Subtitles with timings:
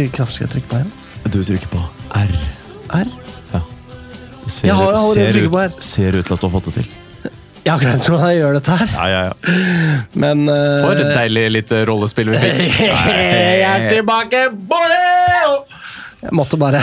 [0.00, 0.92] Hvilken knapp skal jeg trykke på igjen?
[1.28, 1.80] Du trykker på
[2.16, 2.30] R.
[2.96, 3.08] R?
[3.50, 5.72] Det ser, Jeg har- jeg har allerede ser, trykket på R.
[5.80, 6.86] ser ut til at du har fått det til.
[7.60, 9.34] Jeg har glemt hvordan jeg gjør dette her, Ja, ja, ja.
[10.14, 12.80] men uh, For et deilig lite rollespill vi fikk.
[12.80, 14.96] Jeg er tilbake, boy!
[16.22, 16.80] Jeg måtte bare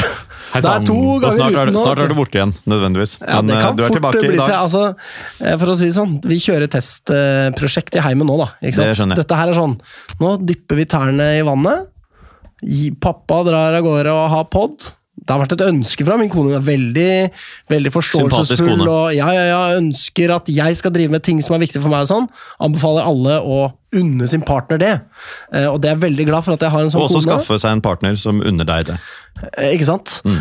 [0.53, 3.17] Hei Det er to ganger snart er, uten snart er du borte igjen, nødvendigvis.
[3.19, 4.47] Ja, Men det eh, kan du er fort tilbake bli i dag.
[4.47, 4.55] til.
[4.61, 4.95] Altså,
[5.41, 8.47] eh, for å si det sånn, vi kjører testprosjekt i heimen nå, da.
[8.61, 9.09] Ikke sant?
[9.17, 9.17] Det.
[9.25, 9.75] Dette her er sånn
[10.21, 11.89] Nå dypper vi tærne i vannet.
[13.01, 14.93] Pappa drar av gårde og har pod.
[15.27, 16.53] Det har vært et ønske fra min kone.
[16.53, 17.31] Hun er veldig,
[17.73, 18.83] veldig forståelsesfull.
[18.87, 21.89] Og ja, ja, ja, ønsker at jeg skal drive med ting som er viktig for
[21.91, 22.05] meg.
[22.05, 22.27] og sånn.
[22.63, 23.57] Anbefaler alle å
[23.97, 24.93] unne sin partner det.
[25.51, 27.23] Eh, Og det er jeg veldig glad for at jeg har en sånn Og også
[27.25, 27.41] kone.
[27.41, 28.97] skaffe seg en partner som unner deg det.
[29.57, 30.21] Eh, Ikke sant?
[30.23, 30.39] Mm.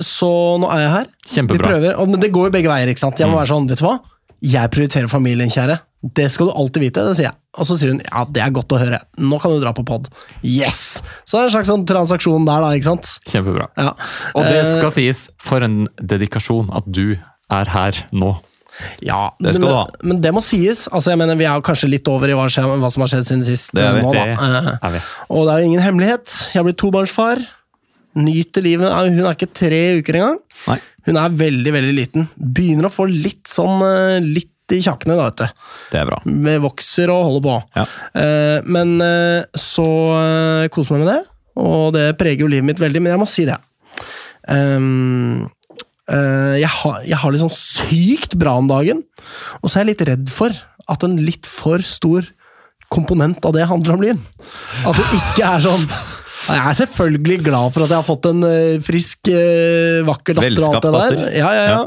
[0.00, 0.30] Så
[0.62, 1.06] nå er jeg her.
[1.26, 1.58] Kjempebra.
[1.58, 2.88] Vi prøver, men det går jo begge veier.
[2.94, 3.18] ikke sant?
[3.18, 3.98] Jeg må være sånn, vet du hva?
[4.42, 5.80] Jeg prioriterer familien, kjære.
[6.14, 7.36] Det skal du alltid vite, det sier jeg.
[7.56, 8.98] Og så sier hun ja, det er godt å høre.
[9.18, 10.10] Nå kan du dra på pod.
[10.44, 11.00] Yes!
[11.24, 12.74] Så det er en slags sånn transaksjon der, da.
[12.76, 13.14] ikke sant?
[13.26, 13.70] Kjempebra.
[13.80, 13.94] Ja.
[14.36, 17.16] Og det Eh, skal sies, for en dedikasjon at du
[17.50, 18.34] er her nå.
[19.00, 19.84] Ja, Det skal men, du ha.
[20.04, 20.82] Men det må sies.
[20.92, 23.24] altså jeg mener Vi er jo kanskje litt over i hva, hva som har skjedd
[23.24, 23.70] siden sist.
[23.72, 24.24] Det er eh, nå, da.
[24.26, 25.00] Det Eh, er vi.
[25.32, 26.34] Og det er jo ingen hemmelighet.
[26.52, 27.40] Jeg har blitt tobarnsfar.
[28.16, 28.92] Nyter livet.
[28.92, 30.38] Hun er ikke tre uker engang.
[30.68, 30.78] Nei.
[31.06, 32.28] Hun er veldig, veldig liten.
[32.36, 35.66] Begynner å få litt sånn eh, litt i kjakkene, da, vet du.
[35.92, 36.18] Det er bra.
[36.26, 37.56] Vi vokser og holder på.
[37.78, 37.86] Ja.
[38.18, 41.20] Eh, men eh, så koser koser meg med det,
[41.62, 43.02] og det preger jo livet mitt veldig.
[43.02, 43.56] Men jeg må si det.
[44.46, 45.46] Um,
[46.10, 49.04] eh, jeg, har, jeg har sånn sykt bra om dagen,
[49.62, 50.54] og så er jeg litt redd for
[50.86, 52.26] at en litt for stor
[52.92, 54.20] komponent av det handler om Lyn.
[54.86, 55.88] At det ikke er sånn
[56.46, 60.52] Jeg er selvfølgelig glad for at jeg har fått en eh, frisk, eh, vakker datter.
[60.54, 61.24] Velskapt datter.
[61.34, 61.80] Ja, ja, ja.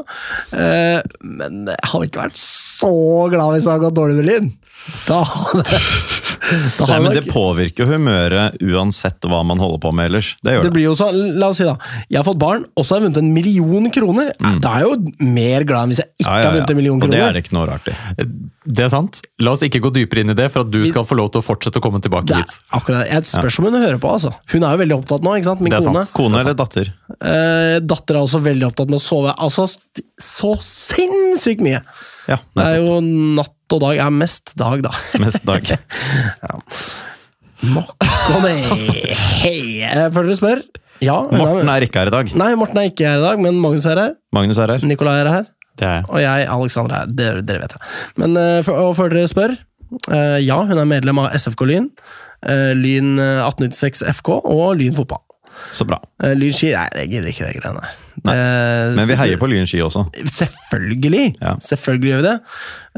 [0.52, 2.94] Eh, men jeg hadde ikke vært så
[3.32, 4.52] glad hvis det hadde gått dårlig med Lyn.
[5.08, 5.20] Da
[6.80, 10.32] da Nei, men Det påvirker humøret uansett hva man holder på med ellers.
[10.42, 10.74] Det gjør Det det.
[10.78, 11.76] blir jo så, La oss si da,
[12.10, 14.32] jeg har fått barn, og så har jeg vunnet en million kroner.
[14.64, 16.74] Da er jeg jo mer glad enn hvis jeg ikke ja, Ja, ja, har vunnet
[16.74, 17.14] en million kroner.
[17.14, 17.96] Og det er det ikke noe rart i.
[18.80, 19.22] Det er sant.
[19.46, 21.44] La oss ikke gå dypere inn i det, for at du skal få lov til
[21.44, 22.58] å fortsette å komme tilbake hit.
[22.80, 24.10] akkurat, Jeg spørs om hun hører på.
[24.16, 24.34] altså.
[24.56, 25.36] Hun er jo veldig opptatt nå.
[25.38, 25.62] ikke sant?
[25.62, 26.06] Min Det er kone.
[26.06, 26.16] sant.
[26.18, 26.94] Kone eller datter?
[27.20, 29.36] Eh, datter er også veldig opptatt med å sove.
[29.38, 29.68] Altså,
[30.20, 31.84] Så sinnssykt mye!
[32.30, 33.96] Ja, Det er jo natt og dag.
[33.98, 34.92] Ja, mest dag, da.
[35.24, 35.66] Mest dag.
[37.60, 37.96] Nok
[38.36, 38.54] om det!
[39.44, 39.82] Hei!
[39.84, 40.62] Eh, Før dere spør
[41.04, 41.18] Ja.
[41.32, 42.30] Morten er ikke her i dag.
[42.40, 44.14] Nei, Morten er ikke her i dag, men Magnus er her.
[44.36, 44.86] Magnus er her.
[44.88, 45.48] Nikolai er her.
[45.80, 47.82] Det er Og jeg, Alexander, er dere, dere vet det.
[48.20, 49.54] Men eh, og før dere spør
[50.12, 51.90] eh, Ja, hun er medlem av SFK Lyn.
[52.44, 55.24] eh, Lyn eh, 1896 FK og Lyn fotball.
[55.76, 55.98] Så bra.
[56.40, 57.98] Lyn ski Nei, jeg gidder ikke det greiene der.
[58.28, 60.06] Eh, Men vi heier på Lyn ski også.
[60.28, 61.26] Selvfølgelig!
[61.42, 61.56] Ja.
[61.64, 62.36] Selvfølgelig gjør vi det.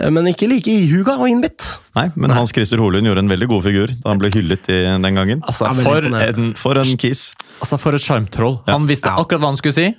[0.02, 1.68] Eh, Men ikke like ihuga og innbitt.
[1.98, 4.80] Nei, men Hans Christer Holund gjorde en veldig god figur da han ble hyllet i
[5.04, 5.44] den gangen.
[5.48, 7.32] Altså, for, en, For en kiss.
[7.62, 8.62] altså, for et sjarmtroll.
[8.68, 8.78] Ja.
[8.78, 9.18] Han visste Ja.
[9.22, 9.90] akkurat hva han skulle si.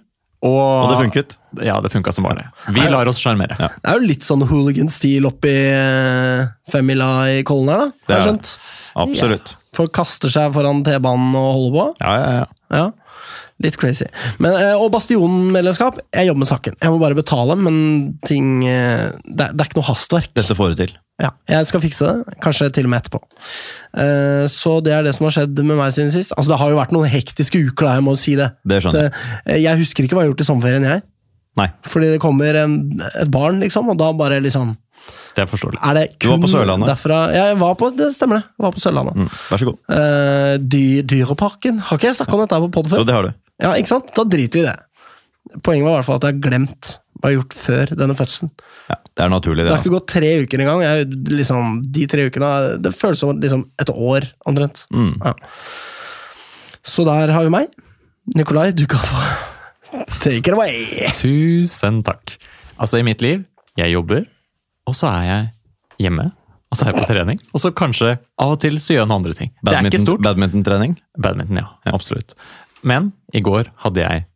[0.43, 1.37] Og, Og det funket.
[1.62, 2.49] Ja, det funka som bare.
[2.75, 3.55] Vi lar oss sjarmere.
[3.61, 3.69] Ja.
[3.78, 7.93] Det er jo litt sånn hooligan-stil oppi uh, femmila i Kollen her, da.
[8.09, 8.50] Har jeg er skjønt.
[9.05, 9.53] Absolutt.
[9.72, 11.84] Folk kaster seg foran T-banen og holder på.
[12.03, 12.49] Ja, ja, ja.
[12.72, 12.88] Ja,
[13.62, 14.06] litt crazy.
[14.43, 15.99] Men, eh, og Bastionen-medlemskap.
[16.15, 16.77] jeg jobber med saken.
[16.83, 20.33] Jeg må bare betale, men ting eh, det, er- det er ikke noe hastverk.
[20.34, 20.93] Dette får du til.
[21.23, 23.21] Ja, jeg skal fikse det, kanskje til og med etterpå.
[23.95, 26.33] Eh, Så det er det som har skjedd med meg siden sist.
[26.37, 28.50] Altså, Det har jo vært noen hektiske uker, da, jeg må si det.
[28.67, 29.11] Det skjønner
[29.47, 31.03] eh, jeg husker ikke hva jeg har gjort i sommerferien, jeg.
[31.61, 31.67] Nei.
[31.84, 32.79] Fordi det kommer en,
[33.21, 34.71] et barn, liksom, og da bare liksom
[35.37, 35.79] Det er forståelig.
[35.84, 36.89] Er det Du var på Sørlandet.
[36.89, 38.44] derfra Ja, jeg var på, det stemmer det.
[38.56, 39.17] Jeg var på Sørlandet.
[39.21, 39.79] Mm, vær så god.
[39.99, 41.79] Eh, dy, dyreparken.
[41.91, 43.05] Har ikke jeg snakka om dette på pod Jo, før?
[43.05, 43.33] det har du.
[43.62, 44.11] Ja, ikke sant?
[44.17, 44.77] Da driter vi i det.
[45.62, 46.91] Poenget var i hvert fall at jeg har glemt
[47.23, 48.50] hva jeg har gjort før denne fødselen.
[48.91, 49.71] Ja, det er naturlig, Det det.
[49.71, 49.95] har ikke Altså.
[49.95, 50.81] gått tre uker engang.
[50.83, 51.06] Jeg,
[51.39, 52.50] liksom, de tre ukene,
[52.82, 54.87] det føles som liksom et år, omtrent.
[54.91, 55.12] Mm.
[55.23, 55.35] Ja.
[56.82, 57.69] Så der har vi meg.
[58.35, 59.23] Nikolai, du kan få
[60.23, 61.09] take it away.
[61.19, 62.37] Tusen takk.
[62.81, 63.44] Altså, i mitt liv,
[63.79, 64.25] jeg jobber,
[64.91, 65.50] og så er jeg
[66.09, 66.32] hjemme.
[66.73, 67.38] Og så er jeg på trening.
[67.53, 69.50] Og så kanskje av og til så gjør jeg noen andre ting.
[69.62, 70.23] Det er ikke Badminton- stort.
[70.25, 70.94] Badmintontrening?
[71.20, 71.67] Badminton, ja.
[71.93, 72.35] Absolutt.
[72.82, 74.26] Men i går hadde jeg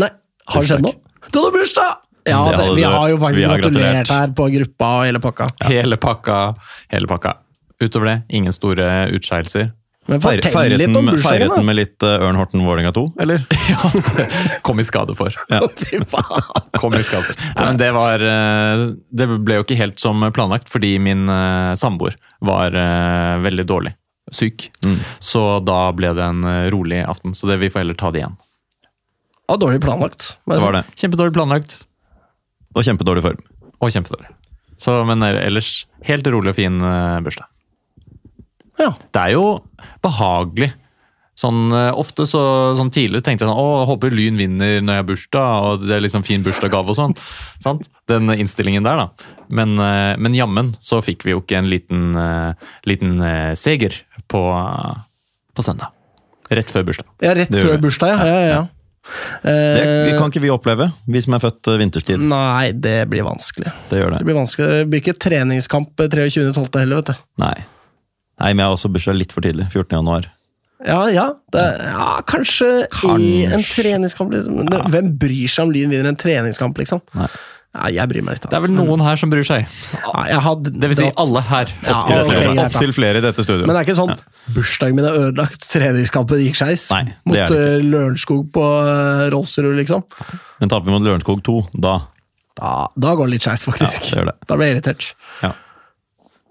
[0.00, 0.10] Nei,
[0.52, 0.96] har det skjedd noe?
[1.30, 1.98] Du hadde bursdag!
[2.28, 4.10] Ja, altså, vi har jo faktisk har gratulert gratulert.
[4.12, 5.46] her på gruppa og hele pakka.
[5.64, 6.38] hele pakka.
[6.92, 7.34] Hele pakka.
[7.80, 9.70] Utover det, ingen store utskeielser.
[10.10, 13.44] Feiret, den, den med litt uh, Ørn Horten Vålerenga 2, eller?
[13.70, 14.26] Ja, det
[14.66, 15.34] kom i skade for.
[15.52, 15.60] Ja.
[16.80, 17.36] Kom i skade.
[17.54, 21.76] Nei, men det var eh, Det ble jo ikke helt som planlagt, fordi min eh,
[21.78, 23.94] samboer var eh, veldig dårlig.
[24.30, 24.70] Syk.
[24.86, 24.98] Mm.
[25.18, 27.34] Så da ble det en eh, rolig aften.
[27.36, 28.36] Så det, vi får heller ta det igjen.
[29.50, 30.34] Og dårlig planlagt.
[30.46, 30.84] Det var det.
[30.94, 31.80] Kjempedårlig planlagt,
[32.78, 33.40] Og kjempedårlig form.
[33.80, 34.28] og kjempedårlig.
[34.78, 37.48] Så, men eh, ellers helt rolig og fin eh, bursdag.
[38.78, 38.94] Ja.
[39.12, 39.48] Det er jo
[40.04, 40.70] behagelig.
[41.40, 42.40] Sånn, ofte så,
[42.76, 45.94] sånn tidligere tenkte jeg sånn, å, håper Lyn vinner når jeg har bursdag, og det
[45.96, 47.14] er liksom fin bursdagsgave og sånn.
[47.64, 47.88] sant?
[48.12, 49.36] Den innstillingen der, da.
[49.48, 49.72] Men,
[50.20, 52.12] men jammen så fikk vi jo ikke en liten,
[52.84, 53.16] liten
[53.56, 53.96] seger
[54.30, 54.40] på,
[55.56, 55.90] på søndag.
[56.50, 57.06] Rett før bursdag.
[57.22, 58.26] Ja, rett før bursdag, ja.
[58.26, 58.60] ja, ja.
[59.42, 59.52] Det
[60.12, 62.20] Eh, kan ikke vi oppleve, vi som er født eh, vinterstid.
[62.30, 63.70] Nei, det blir vanskelig.
[63.90, 64.26] Det gjør Det det.
[64.28, 64.66] blir vanskelig.
[64.74, 66.78] Det blir ikke treningskamp 23.12.
[66.82, 67.22] heller, vet du.
[67.42, 67.54] Nei.
[68.40, 69.70] Nei, men jeg har også bursdag litt for tidlig.
[69.72, 69.96] 14.
[69.98, 70.28] januar.
[70.86, 72.68] Ja, ja, det, ja kanskje,
[73.20, 74.32] i en treningskamp.
[74.36, 74.62] Liksom.
[74.68, 74.84] Ja.
[74.92, 77.02] Hvem bryr seg om Lyn vinner en treningskamp, liksom?
[77.18, 77.28] Nei.
[77.70, 78.46] Ja, jeg bryr meg litt.
[78.50, 79.66] Det er vel noen her som bryr seg.
[79.94, 81.68] Ja, jeg hadde Det vil si dratt- alle her.
[81.84, 82.40] Ja, Opp til ok, dette.
[82.50, 83.66] greit, Opp flere i dette studioet.
[83.68, 84.14] Men det er ikke sånn
[84.56, 86.88] bursdagen min er ødelagt, treningskampen gikk skeis.
[87.30, 90.02] Mot eh, Lørenskog på uh, Rolsrud, liksom.
[90.58, 92.00] Men taper vi mot Lørenskog 2, da
[92.58, 94.02] Da, da går det litt skeis, faktisk.
[94.02, 94.36] Ja, det gjør det.
[94.50, 95.12] Da blir jeg irritert.
[95.44, 95.52] Ja.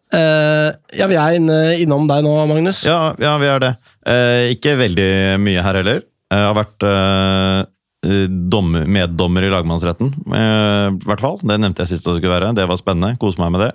[0.10, 2.86] Uh, ja, vi er inne, innom deg nå, Magnus.
[2.88, 3.74] Ja, ja vi er det.
[4.07, 5.12] Uh, ikke veldig
[5.44, 6.01] mye her heller.
[6.30, 7.60] Jeg har vært eh,
[8.01, 11.39] dommer, meddommer i lagmannsretten, eh, i hvert fall.
[11.43, 12.53] Det nevnte jeg sist det skulle være.
[12.55, 13.17] Det var spennende.
[13.19, 13.73] Kose meg med det.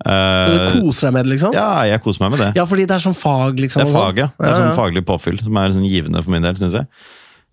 [0.00, 1.52] Uh, Du koser deg med det, liksom?
[1.52, 2.50] ja, jeg koser meg med det.
[2.56, 3.82] Ja, fordi det er sånn fag, liksom.
[3.84, 4.28] Det er fag, ja.
[4.32, 6.88] Det er Ja, sånn faglig påfyll som er sånn givende for min del, syns jeg.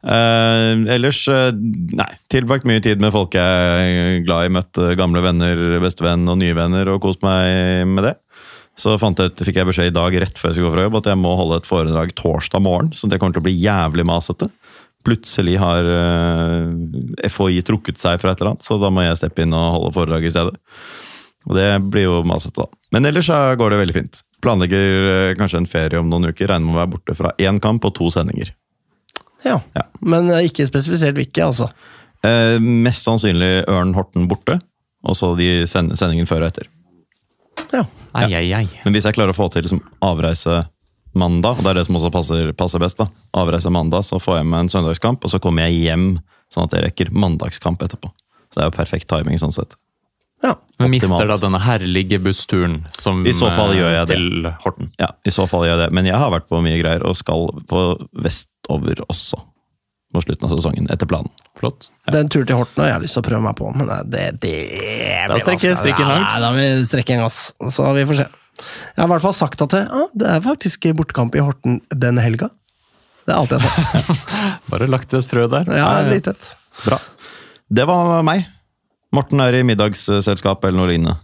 [0.07, 2.07] Uh, ellers uh, nei.
[2.31, 4.54] Tilbrakt mye tid med folk jeg er glad i.
[4.54, 8.15] Møtt eh, gamle venner, bestevenn og nye venner og kost meg med det.
[8.77, 10.98] Så fant jeg fikk jeg beskjed i dag rett før jeg skulle gå fra jobb
[11.00, 12.92] at jeg må holde et foredrag torsdag morgen.
[12.94, 14.51] Så det kommer til å bli jævlig masete.
[15.07, 19.45] Plutselig har eh, FHI trukket seg fra et eller annet, så da må jeg steppe
[19.45, 20.57] inn og holde foredrag i stedet.
[21.48, 22.81] Og det blir jo masete, da.
[22.92, 24.21] Men ellers så går det veldig fint.
[24.44, 26.50] Planlegger eh, kanskje en ferie om noen uker.
[26.51, 28.51] Regner med å være borte fra én kamp og to sendinger.
[29.45, 29.62] Ja.
[29.77, 29.86] Ja.
[30.04, 31.69] Men eh, ikke spesifisert hvilke, altså.
[32.25, 34.59] Eh, mest sannsynlig Ørn Horten borte,
[35.07, 36.68] og så de send sendingen før og etter.
[37.71, 37.86] Ja.
[38.18, 38.65] Ai, ai, ai.
[38.83, 40.65] Men hvis jeg klarer å få til liksom, avreise
[41.19, 43.08] mandag, og det er det som også passer, passer best, da.
[43.38, 46.08] avreise mandag, så får jeg med en søndagskamp, og så kommer jeg hjem
[46.54, 48.14] sånn at jeg rekker mandagskamp etterpå.
[48.48, 49.75] Så det er jo perfekt timing sånn sett.
[50.46, 50.54] ja.
[50.80, 54.16] Men mister da denne herlige bussturen som, I så fall gjør jeg eh, det.
[54.16, 54.92] til Horten.
[55.02, 55.94] Ja, i så fall gjør jeg det.
[55.98, 57.81] Men jeg har vært på mye greier, og skal på
[58.24, 59.40] vestover også.
[60.14, 61.28] På slutten av sesongen, etter planen.
[61.60, 61.90] Flott.
[62.14, 64.22] Den turen til Horten har jeg lyst til å prøve meg på, men det, det,
[64.46, 64.54] det
[65.34, 66.30] Da strekker strikken Ja, langt.
[66.31, 67.40] nei, Da blir strekken gass.
[67.74, 68.28] Så vi får se.
[68.57, 71.80] Jeg har i hvert fall sagt at det, ah, det er faktisk bortekamp i Horten
[71.94, 72.50] den helga.
[73.27, 74.30] Det er alt jeg har sagt.
[74.71, 75.68] Bare lagt et frø der.
[75.77, 76.48] Ja, litt et.
[76.86, 76.98] Bra.
[77.69, 78.45] Det var meg.
[79.15, 81.18] Morten er i middagsselskap eller noe lignende.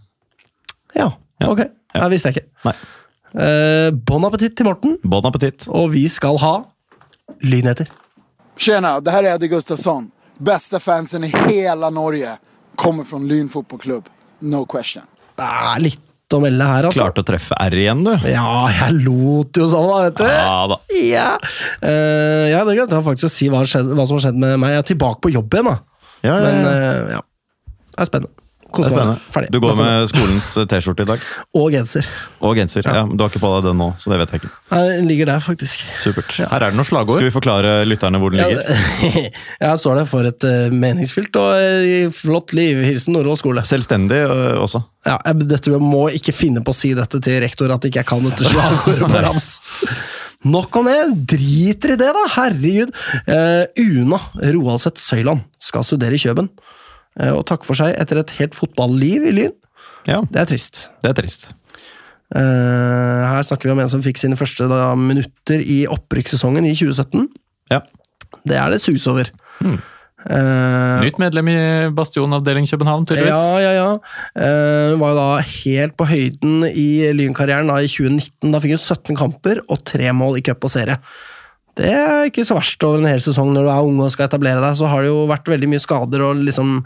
[0.95, 1.09] Ja,
[1.41, 1.50] Ja.
[1.50, 1.63] ok.
[1.94, 2.50] Det visste jeg ikke.
[2.68, 2.74] Nei.
[3.33, 5.65] Eh, bon appétit til Morten, Bon appétit.
[5.69, 6.53] og vi skal ha
[7.41, 7.89] lynheter.
[8.57, 10.12] Tjena, det her er Eddie Gustafsson.
[10.38, 12.35] Beste fansen i hele Norge.
[12.77, 14.06] Kommer fra Lyn fotbollklubb.
[14.41, 15.06] No question.
[15.38, 16.01] Det er litt
[16.38, 17.03] å melde her, altså.
[17.03, 18.12] Klarte å treffe R igjen, du.
[18.30, 20.27] Ja, jeg lot jo sånn, da, vet du.
[20.30, 20.80] Ja da.
[21.00, 21.27] Ja,
[21.83, 24.56] uh, ja det glemte jeg faktisk å si hva, skjedd, hva som har skjedd med
[24.62, 24.75] meg.
[24.77, 25.77] Jeg er tilbake på jobb igjen, da.
[26.24, 26.71] Ja, ja, Men ja.
[26.71, 27.21] eh, ja,
[27.94, 28.39] det er spennende.
[28.74, 29.25] Er Koser meg.
[29.34, 29.50] Ferdig.
[29.54, 31.25] Du går med skolens T-skjorte i dag.
[31.60, 32.08] Og genser.
[32.42, 32.88] Og genser.
[32.90, 32.95] Ja.
[33.02, 33.04] ja.
[33.06, 34.52] Du har ikke på deg den nå, så det vet jeg ikke.
[34.74, 35.83] Den ligger der, faktisk.
[36.02, 36.33] Supert.
[36.40, 37.19] Her er det noen slagord.
[37.19, 39.30] Skal vi forklare lytterne hvor den Ja, ligger?
[39.68, 42.81] Her står det for et uh, meningsfylt og uh, flott liv.
[42.90, 43.62] Hilsen Nordås skole.
[43.69, 44.81] Selvstendig uh, også.
[45.06, 48.02] Ja, jeg, dette, jeg må ikke finne på å si dette til rektor, at ikke
[48.02, 49.54] jeg kan dette slagordet på rams.
[50.44, 51.00] Nok om det,
[51.38, 52.24] driter i det, da!
[52.36, 52.92] Herregud.
[53.31, 56.50] Eh, Una Roaldseth Søyland skal studere i Kjøben.
[57.20, 59.54] Eh, og takke for seg etter et helt fotballiv i Lyn.
[60.10, 60.90] Ja, Det er trist.
[61.04, 61.50] det er trist.
[62.34, 66.74] Eh, her snakker vi om en som fikk sine første da, minutter i opprykkssesongen i
[66.74, 67.28] 2017.
[67.72, 67.84] Ja.
[68.44, 69.30] Det er det sus over.
[69.60, 69.80] Hmm.
[70.24, 71.58] Uh, Nytt medlem i
[71.92, 73.36] Bastion-avdeling København, tydeligvis.
[73.36, 73.88] Ja, ja, ja.
[74.40, 78.54] Uh, var jo da helt på høyden i Lynkarrieren da, i 2019.
[78.54, 80.96] Da fikk hun 17 kamper og tre mål i cup og serie.
[81.80, 84.27] Det er ikke så verst over en hel sesong når du er ung og skal
[84.30, 84.77] etablere deg.
[84.77, 86.81] Så har det jo vært veldig mye skader og liksom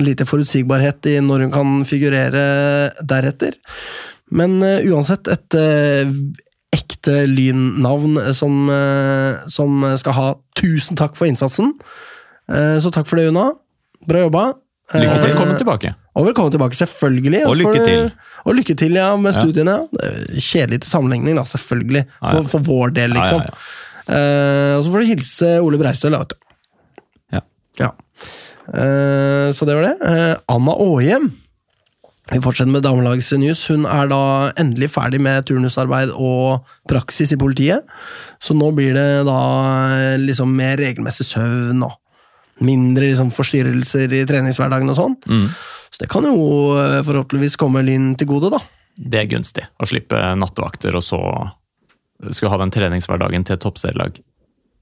[0.00, 2.44] lite forutsigbarhet i når hun kan figurere
[3.04, 3.58] deretter.
[4.32, 6.14] Men uh, uansett, et uh,
[6.72, 11.76] ekte lynnavn som, uh, som skal ha tusen takk for innsatsen.
[12.52, 13.52] Så takk for det, Una.
[14.04, 14.40] Bra jobba.
[14.92, 15.22] Lykke til.
[15.30, 15.92] Velkommen tilbake.
[16.18, 17.44] og velkommen tilbake, selvfølgelig.
[17.48, 18.02] Og lykke til.
[18.44, 19.76] Og lykke til, ja, med studiene.
[20.02, 22.02] Er Kjedelig til sammenligning, da, selvfølgelig.
[22.02, 22.32] Ja, ja.
[22.34, 23.46] For, for vår del, liksom.
[23.46, 27.06] Ja, ja, Eh, og så får du hilse Ole Breistøl, da, vet du.
[27.36, 27.44] Ja.
[27.80, 27.92] Ja.
[28.72, 29.94] Eh, så det var det.
[30.02, 31.30] Uh, Anna Aahjem.
[32.32, 33.66] Vi fortsetter med damelagsnews.
[33.68, 34.22] Hun er da
[34.60, 37.84] endelig ferdig med turnusarbeid og praksis i politiet.
[38.40, 39.40] Så nå blir det da
[40.22, 41.98] liksom mer regelmessig søvn og
[42.62, 45.18] mindre liksom forstyrrelser i treningshverdagen og sånn.
[45.26, 45.48] Mm.
[45.92, 46.38] Så det kan jo
[47.04, 48.62] forhåpentligvis komme Lyn til gode, da.
[48.96, 49.66] Det er gunstig.
[49.76, 51.20] Å slippe nattevakter og så
[52.30, 54.20] skulle ha den treningshverdagen til et toppserielag.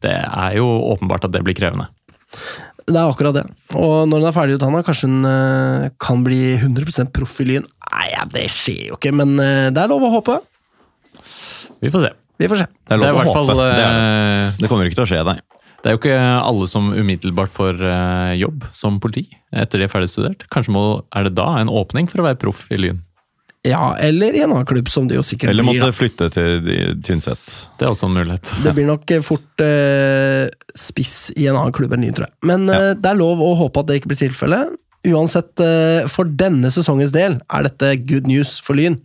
[0.05, 1.89] Det er jo åpenbart at det blir krevende.
[2.91, 3.45] Det er akkurat det.
[3.79, 7.67] Og når hun er ferdig utdanna, kanskje hun eh, kan bli 100 proff i Lyn.
[7.91, 10.41] Nei, det skjer jo ikke, men eh, det er lov å håpe.
[11.85, 12.13] Vi får se.
[12.41, 12.67] Vi får se.
[12.67, 13.37] Det er Det er lov å håpe.
[13.37, 13.53] fall.
[13.61, 14.71] Det, er, eh, det.
[14.73, 15.39] kommer ikke til å skje, nei.
[15.81, 17.79] Det er jo ikke alle som umiddelbart får
[18.37, 20.45] jobb som politi etter de er ferdigstudert.
[20.53, 20.83] Kanskje må,
[21.17, 22.99] er det da en åpning for å være proff i Lyn?
[23.67, 25.81] Ja, eller i en annen klubb, som det jo sikkert Eller blir.
[25.83, 25.97] måtte Da.
[25.99, 27.57] flytte til Tynset.
[27.77, 28.53] Det er også en mulighet.
[28.65, 30.47] Det blir nok eh, fort eh,
[30.81, 32.35] spiss i en annen klubb enn ny, tror jeg.
[32.49, 34.73] Men eh, det er lov å håpe at det ikke blir tilfellet.
[35.11, 38.97] Uansett, eh, for denne sesongens del er dette good news for Lyn.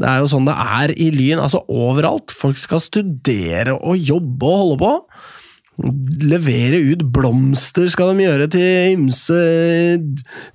[0.00, 2.32] Det er jo sånn det er i Lyn, altså overalt.
[2.34, 4.94] Folk skal studere og jobbe og holde på.
[6.24, 9.38] Levere ut blomster skal de gjøre til ymse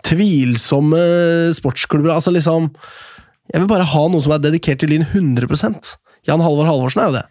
[0.07, 1.01] tvilsomme
[1.57, 2.13] sportsklubber.
[2.15, 2.69] Altså liksom
[3.49, 5.95] Jeg vil bare ha noe som er dedikert til Lyn 100%
[6.27, 7.25] Jan Halvor Halvorsen er jo det.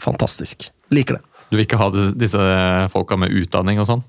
[0.00, 0.70] Fantastisk.
[0.94, 1.22] Liker det.
[1.50, 2.40] Du vil ikke ha disse
[2.92, 4.04] folka med utdanning og sånn?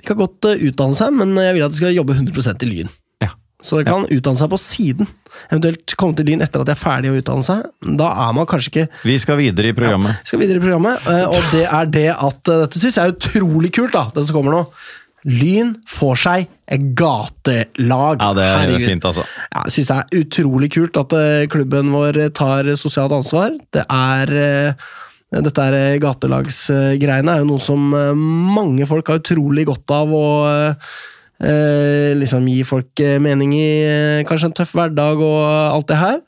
[0.00, 2.70] De kan godt eh, utdanne seg, men jeg vil at de skal jobbe 100% i
[2.72, 2.90] Lyn.
[3.22, 3.30] Ja.
[3.64, 5.08] Så de kan utdanne seg på siden.
[5.46, 7.62] Eventuelt komme til Lyn etter at de er ferdige å utdanne seg.
[8.02, 10.18] Da er man kanskje ikke Vi skal videre i programmet.
[10.26, 13.14] skal videre i programmet, eh, og det er det at eh, Dette syns jeg er
[13.16, 14.64] utrolig kult, da, det som kommer nå.
[15.26, 18.20] Lyn får seg et gatelag.
[18.22, 18.86] Ja, det er Herregud.
[18.86, 19.24] fint, altså.
[19.50, 23.56] Ja, jeg syns det er utrolig kult at eh, klubben vår tar sosialt ansvar.
[23.74, 24.86] Det er eh,
[25.42, 30.26] Dette er eh, gatelagsgreiene er jo noe som mange folk har utrolig godt av å
[30.62, 33.66] eh, liksom gi folk mening i
[34.28, 36.22] kanskje en tøff hverdag og alt det her.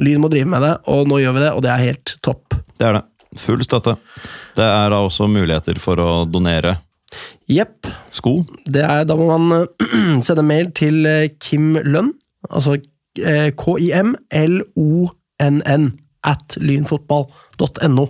[0.00, 2.56] Lyn må drive med det, og nå gjør vi det, og det er helt topp.
[2.80, 3.04] Det er det.
[3.36, 3.98] Full støtte.
[4.56, 6.78] Det er da også muligheter for å donere
[7.48, 7.86] Jepp.
[8.10, 8.44] sko.
[8.66, 12.12] Det er, da må man eh, sende mail til eh, Kim Lønn,
[12.50, 12.76] altså
[13.16, 13.50] KIMLONN,
[14.66, 15.86] K-I-M-L-O-N-N
[16.26, 18.04] at lynfotball.no.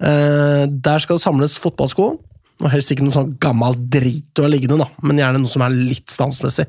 [0.00, 2.06] Eh, Der skal det samles fotballsko,
[2.62, 5.64] og helst ikke noe sånn gammel drit du har liggende, da, men gjerne noe som
[5.66, 6.66] er litt standsmessig.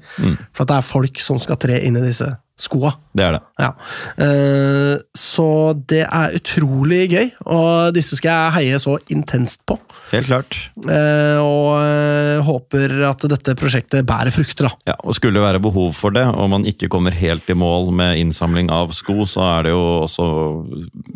[0.55, 2.93] For at det er folk som skal tre inn i disse skoa.
[3.15, 3.41] Det er det.
[3.59, 3.71] Ja.
[4.19, 5.47] Uh, Så
[5.89, 9.77] det er utrolig gøy, og disse skal jeg heie så intenst på.
[10.13, 10.57] Helt klart.
[10.79, 14.93] Uh, og uh, håper at dette prosjektet bærer frukter, da.
[14.93, 17.91] Ja, og Skulle det være behov for det, og man ikke kommer helt i mål
[17.95, 20.27] med innsamling av sko, så er det jo også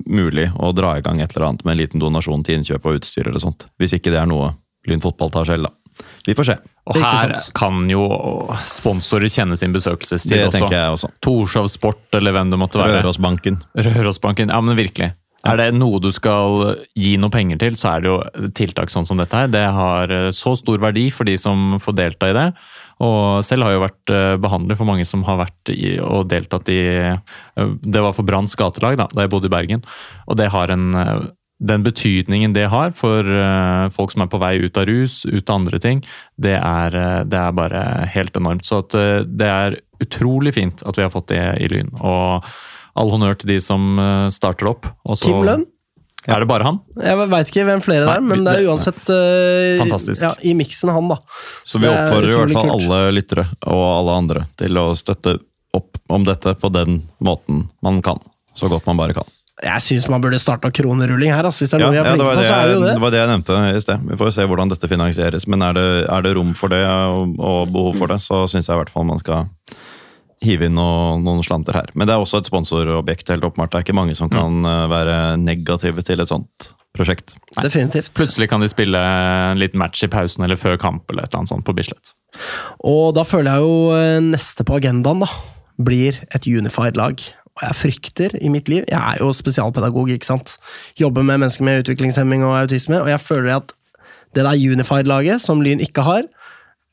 [0.09, 2.99] mulig å dra i gang et eller annet med en liten donasjon til innkjøp av
[2.99, 3.69] utstyr eller sånt.
[3.79, 4.55] Hvis ikke det er noe
[4.87, 5.75] Lyn fotball tar selv, da.
[6.27, 6.57] Vi får se.
[6.89, 8.03] Og er her kan jo
[8.65, 10.57] sponsorer kjenne sin besøkelsestid Det også.
[10.59, 11.11] tenker jeg også.
[11.25, 13.01] Torshov Sport eller hvem det måtte være.
[13.03, 13.61] Rørosbanken.
[13.77, 14.53] Rørosbanken.
[14.53, 15.13] Ja, men virkelig.
[15.47, 19.07] Er det noe du skal gi noe penger til, så er det jo tiltak sånn
[19.07, 19.47] som dette her.
[19.47, 22.47] Det har eh, så stor verdi for de som får delta i det.
[22.99, 26.27] Og selv har jeg jo vært eh, behandler for mange som har vært i, og
[26.33, 29.85] deltatt i eh, Det var for Branns gatelag da da jeg bodde i Bergen.
[30.27, 30.89] Og det har en
[31.59, 35.49] den betydningen det har for eh, folk som er på vei ut av rus, ut
[35.49, 36.03] av andre ting,
[36.39, 37.81] det er, eh, det er bare
[38.13, 38.63] helt enormt.
[38.67, 41.91] Så at, eh, det er utrolig fint at vi har fått det i Lyn.
[41.99, 42.47] Og
[42.99, 43.99] all honnør til de som
[44.31, 44.87] starter opp.
[45.05, 45.65] Og så- Kim Lønn?
[46.27, 46.79] Er det bare han?
[46.99, 50.91] Jeg veit ikke hvem flere det er, men det er uansett uh, Ja, i miksen
[50.91, 51.15] han, da.
[51.65, 52.83] Så vi Det er oppfordrer i hvert fall kult.
[52.83, 55.39] alle lyttere og alle andre til å støtte
[55.73, 58.19] opp om dette på den måten man kan.
[58.53, 59.23] Så godt man bare kan.
[59.59, 62.05] Jeg syns man burde starta kronerulling her, altså, hvis det er Ja, noe vi er
[62.05, 62.47] ja, det, flinke var på.
[62.47, 62.93] så er det jo det.
[62.95, 64.05] det var det jeg nevnte i sted.
[64.11, 65.47] Vi får jo se hvordan dette finansieres.
[65.51, 68.69] Men er det, er det rom for det og, og behov for det, så syns
[68.71, 69.49] jeg i hvert fall man skal
[70.39, 71.89] hive inn noe, noen slanter her.
[71.99, 73.73] Men det er også et sponsorobjekt, helt åpenbart.
[73.73, 77.35] Det er ikke mange som kan eh, være negative til et sånt prosjekt.
[77.59, 78.13] Definitivt.
[78.15, 81.43] Plutselig kan de spille en liten match i pausen eller før kamp eller et eller
[81.43, 82.13] annet sånt på Bislett.
[82.87, 85.29] Og da føler jeg jo eh, neste på agendaen da,
[85.79, 87.19] blir et unified lag.
[87.59, 90.55] Og jeg frykter i mitt liv Jeg er jo spesialpedagog, ikke sant.
[90.99, 93.73] Jobber med mennesker med utviklingshemming og autisme, og jeg føler at
[94.37, 96.27] det der unified-laget, som Lyn ikke har,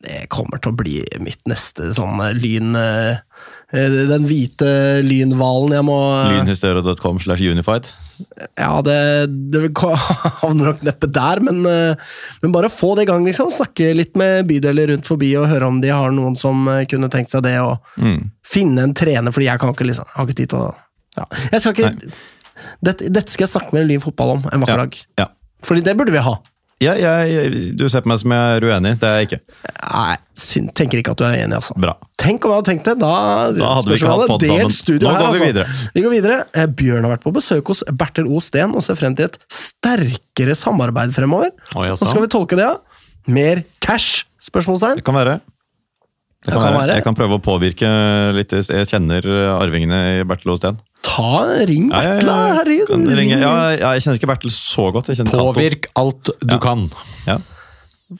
[0.04, 2.76] det kommer til å bli mitt neste sånn eh, lyn...
[3.72, 4.68] eh, eh, Den hvite
[5.06, 5.96] lynhvalen jeg må
[6.32, 7.88] Lynhysteriet.com slash unified.
[8.56, 8.96] Ja, det,
[9.52, 9.70] det
[10.42, 11.96] havner nok neppe der, men, eh,
[12.42, 13.50] men bare få det i gang, liksom.
[13.52, 17.10] Snakke litt med bydeler rundt forbi og høre om de har noen som eh, kunne
[17.12, 18.30] tenkt seg det, og Mm.
[18.44, 20.74] finne en trener, fordi jeg kan ikke liksom, har ikke tid til å
[21.16, 21.24] ja.
[21.52, 22.10] Jeg skal ikke
[22.84, 24.84] dette, dette skal jeg snakke med Lyn fotball om en vakker Ja.
[24.84, 24.98] dag.
[25.20, 25.26] Ja.
[25.64, 26.34] Fordi det burde vi ha.
[26.84, 28.90] Ja, jeg, du ser på meg som jeg er uenig.
[29.00, 29.38] Det er jeg ikke.
[29.80, 31.72] Nei, syn, tenker ikke at du er enig, altså.
[31.80, 31.94] Bra.
[32.20, 32.94] Tenk om jeg hadde tenkt det!
[33.00, 33.12] Da,
[33.56, 34.74] Da hadde vi ikke hatt podd sammen.
[35.00, 35.46] Nå her, går vi altså.
[35.46, 35.66] videre.
[35.94, 36.36] Vi går videre.
[36.52, 38.42] Eh, Bjørn har vært på besøk hos Bertil O.
[38.44, 41.54] Steen og ser frem til et sterkere samarbeid fremover.
[41.72, 42.68] Oi, Hvordan skal vi tolke det?
[43.32, 44.26] Mer cash?
[44.44, 45.00] Spørsmålstegn.
[45.00, 45.38] Det kan være.
[46.46, 46.94] Det kan Det kan være.
[47.00, 47.88] Jeg kan prøve å påvirke
[48.36, 48.52] litt.
[48.54, 49.26] Jeg kjenner
[49.58, 50.78] arvingene i Bertil og Steen.
[51.06, 52.36] ta ring Bertil, da.
[52.60, 53.08] Herregud.
[53.18, 55.10] ring- Ja, jeg kjenner ikke Bertil så godt.
[55.10, 55.26] Jeg.
[55.26, 56.58] Påvirk alt du Ja.
[56.62, 56.90] kan.
[57.26, 57.38] Ja.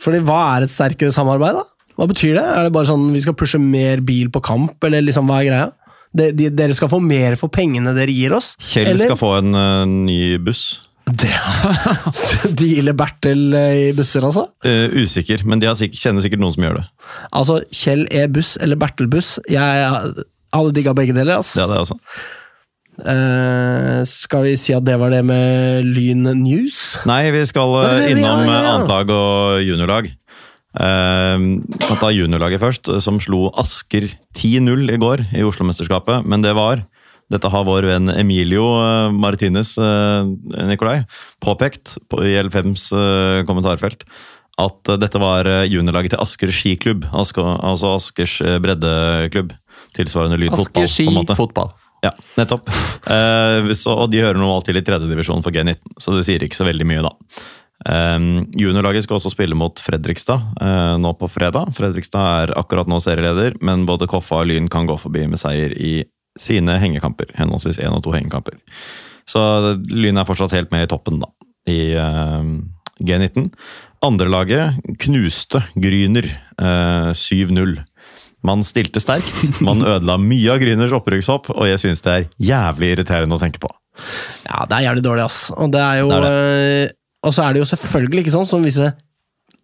[0.02, 1.62] Fordi hva er et sterkere samarbeid, da?
[1.97, 2.45] Hva betyr det?
[2.45, 5.50] Er det bare sånn vi skal pushe mer bil på kamp, eller liksom hva er
[5.50, 5.73] greia?
[6.16, 8.56] De, de, dere skal få mer for pengene dere gir oss?
[8.59, 9.04] Kjell eller?
[9.04, 10.86] skal få en uh, ny buss.
[11.07, 11.35] Det
[12.59, 14.49] Dealer Bertel eh, i busser, altså?
[14.67, 16.87] Uh, usikker, men de har sikkert, kjenner sikkert noen som gjør det.
[17.31, 18.25] Altså, Kjell E.
[18.33, 19.37] Buss eller Bertel Buss.
[19.51, 21.39] Jeg hadde digga begge deler.
[21.39, 21.63] Altså.
[21.63, 22.01] Ja, Det er også.
[22.97, 26.97] Uh, skal vi si at det var det med Lyn News?
[27.07, 29.03] Nei, vi skal uh, innom ja, ja, ja.
[29.05, 30.11] og juniorlag.
[30.77, 36.27] Uh, kan ta juniorlaget først, som slo Asker 10-0 i går i Oslo-mesterskapet.
[36.27, 36.83] Men det var
[37.33, 40.28] Dette har vår venn Emilio eh, Martinez eh,
[40.68, 41.00] Nikolai
[41.42, 44.06] påpekt i L5s eh, kommentarfelt.
[44.56, 49.50] At dette var juniorlaget til Asker skiklubb, Asker, altså Askers breddeklubb.
[49.99, 50.87] Tilsvarende Lyn fotball.
[50.87, 51.37] Asker ski på en måte.
[51.37, 51.75] fotball.
[52.00, 52.71] Ja, nettopp.
[53.83, 56.64] Så, og de hører normalt til i tredjedivisjon for G19, så det sier ikke så
[56.68, 57.12] veldig mye, da.
[57.85, 61.75] Um, juniorlaget skal også spille mot Fredrikstad uh, nå på fredag.
[61.76, 65.76] Fredrikstad er akkurat nå serieleder, men både Koffa og Lyn kan gå forbi med seier
[65.76, 65.99] i
[66.40, 67.33] sine hengekamper.
[67.38, 68.59] Henholdsvis én og to hengekamper.
[69.26, 69.40] Så
[69.90, 71.31] Lyn er fortsatt helt med i toppen, da,
[71.71, 72.50] i eh,
[73.02, 73.49] G19.
[74.07, 77.78] Andrelaget knuste Gryner eh, 7-0.
[78.47, 79.33] Man stilte sterkt,
[79.66, 83.62] man ødela mye av Gryners opprykkshopp, og jeg syns det er jævlig irriterende å tenke
[83.62, 83.71] på.
[84.45, 85.40] Ja, det er jævlig dårlig, ass.
[85.57, 86.95] Og det er jo Det eh,
[87.26, 88.93] Og så er det jo selvfølgelig ikke sånn som visse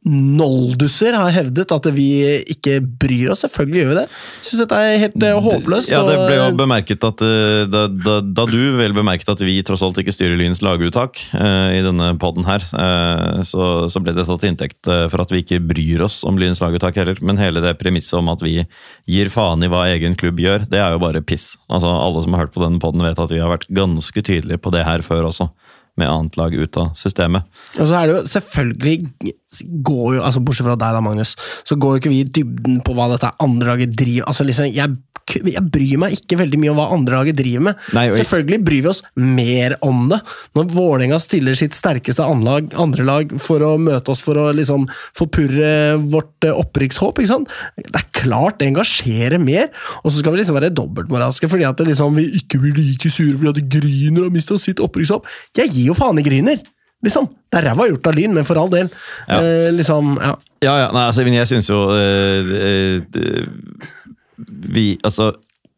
[0.03, 2.09] noldusser har hevdet, at vi
[2.51, 3.45] ikke bryr oss.
[3.45, 4.05] Selvfølgelig gjør vi det.
[4.43, 5.93] Syns dette er helt eh, håpløst.
[5.93, 9.61] Ja, Det ble jo bemerket at eh, da, da, da du vel bemerket at vi
[9.67, 14.15] tross alt ikke styrer Lyns laguttak uh, i denne poden her, uh, så, så ble
[14.17, 17.23] det tatt til inntekt eh, for at vi ikke bryr oss om Lyns laguttak heller.
[17.23, 18.59] Men hele det premisset om at vi
[19.07, 21.53] gir faen i hva egen klubb gjør, det er jo bare piss.
[21.71, 24.63] Altså, Alle som har hørt på denne poden, vet at vi har vært ganske tydelige
[24.63, 25.53] på det her før også.
[26.01, 27.45] Med annet lag ut av systemet.
[27.77, 28.95] Og så er det jo selvfølgelig
[29.85, 31.35] går jo, altså Bortsett fra deg, da, Magnus,
[31.69, 34.71] så går jo ikke vi i dybden på hva dette andre laget driver Altså liksom,
[34.73, 34.97] jeg,
[35.31, 37.85] jeg bryr meg ikke veldig mye om hva andre laget driver med.
[37.97, 38.19] Nei, jeg...
[38.21, 40.19] Selvfølgelig bryr vi oss mer om det.
[40.59, 44.89] Når Vålerenga stiller sitt sterkeste anlag, andre lag for å møte oss for å liksom
[45.19, 45.73] forpurre
[46.13, 47.23] vårt eh, opprykkshåp.
[47.23, 49.71] Det er klart det engasjerer mer.
[50.03, 53.39] Og så skal vi liksom være dobbeltmoralske fordi at liksom, vi ikke blir like sure
[53.39, 55.29] fordi at Gryner har mista sitt opprykkshåp.
[55.59, 56.63] Jeg gir jo faen i Gryner!
[57.03, 57.27] Liksom.
[57.51, 58.91] Det er ræva gjort av Lyn, men for all del.
[59.27, 59.41] Ja.
[59.43, 60.37] Eh, liksom, ja.
[60.63, 63.89] Ja, ja, nei, altså, jeg syns jo øh, eh,
[64.47, 65.33] Vi Altså,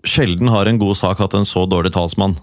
[0.07, 2.37] sjelden har en god sak hatt en så dårlig talsmann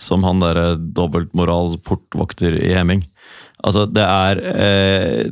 [0.00, 3.04] som han derre dobbeltmoral-portvokter i Hemming.
[3.62, 5.26] Altså, det er eh,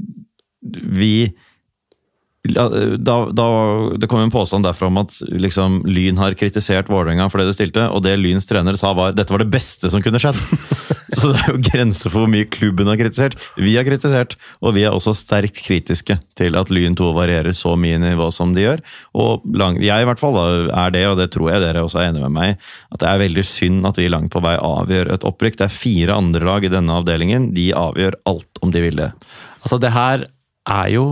[0.61, 1.33] Vi
[2.49, 2.69] da,
[3.33, 3.47] da,
[4.01, 7.57] Det kom en påstand derfra om at liksom, Lyn har kritisert Vålerenga for det de
[7.57, 10.39] stilte, og det Lyns trener sa var dette var det beste som kunne skjedd.
[11.21, 13.37] Så det er jo grenser for hvor mye klubben har kritisert.
[13.61, 17.75] Vi har kritisert, og vi er også sterkt kritiske til at Lyn 2 varierer så
[17.77, 18.85] mye nivå som de gjør.
[19.21, 20.47] Og lang, jeg i hvert fall da,
[20.87, 22.59] er det, og det tror jeg dere også er enig med meg i,
[22.95, 25.61] at det er veldig synd at vi langt på vei avgjør et opprykk.
[25.61, 27.51] Det er fire andre lag i denne avdelingen.
[27.57, 29.11] De avgjør alt om de vil det.
[29.61, 30.25] Altså, det her
[30.71, 31.05] er jo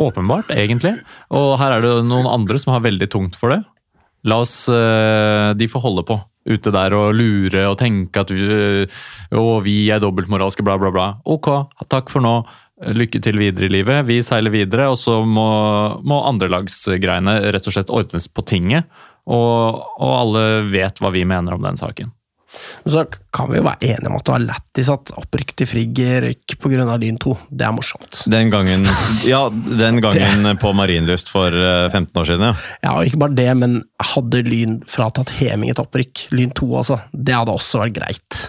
[0.00, 0.96] åpenbart, egentlig.
[1.36, 3.62] Og her er det noen andre som har veldig tungt for det.
[4.28, 6.18] La oss eh, De får holde på
[6.50, 8.86] ute der og lure og tenke at vi,
[9.36, 11.06] å, vi er dobbeltmoralske, bla, bla, bla.
[11.28, 11.50] Ok,
[11.92, 12.34] takk for nå.
[12.96, 14.06] Lykke til videre i livet.
[14.08, 15.44] Vi seiler videre, og så må,
[16.00, 18.88] må andrelagsgreiene rett og slett ordnes på tinget.
[19.28, 22.08] Og, og alle vet hva vi mener om den saken.
[22.90, 26.00] Så kan vi jo være enige om at det var lættis at opprykk til Frigg
[26.24, 26.96] røyk pga.
[27.00, 27.34] Lyn 2.
[27.50, 28.22] Det er morsomt.
[28.32, 28.86] Den gangen,
[29.26, 32.54] ja, den gangen på Marienlyst for eh, 15 år siden, ja.
[32.84, 33.80] Ja, og ikke bare det, men
[34.12, 38.46] hadde Lyn fratatt Heming et opprykk, Lyn 2 altså, det hadde også vært greit.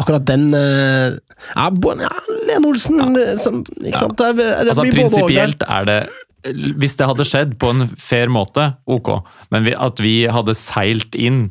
[0.00, 1.18] Akkurat den eh,
[1.56, 2.10] Ja, ja
[2.48, 3.36] Lene Olsen ja.
[3.40, 4.18] som, Ikke sant?
[4.20, 4.86] Det, det Altså.
[4.86, 6.00] Prinsipielt er det
[6.80, 9.10] Hvis det hadde skjedd på en fair måte, ok.
[9.52, 11.50] Men vi, at vi hadde seilt inn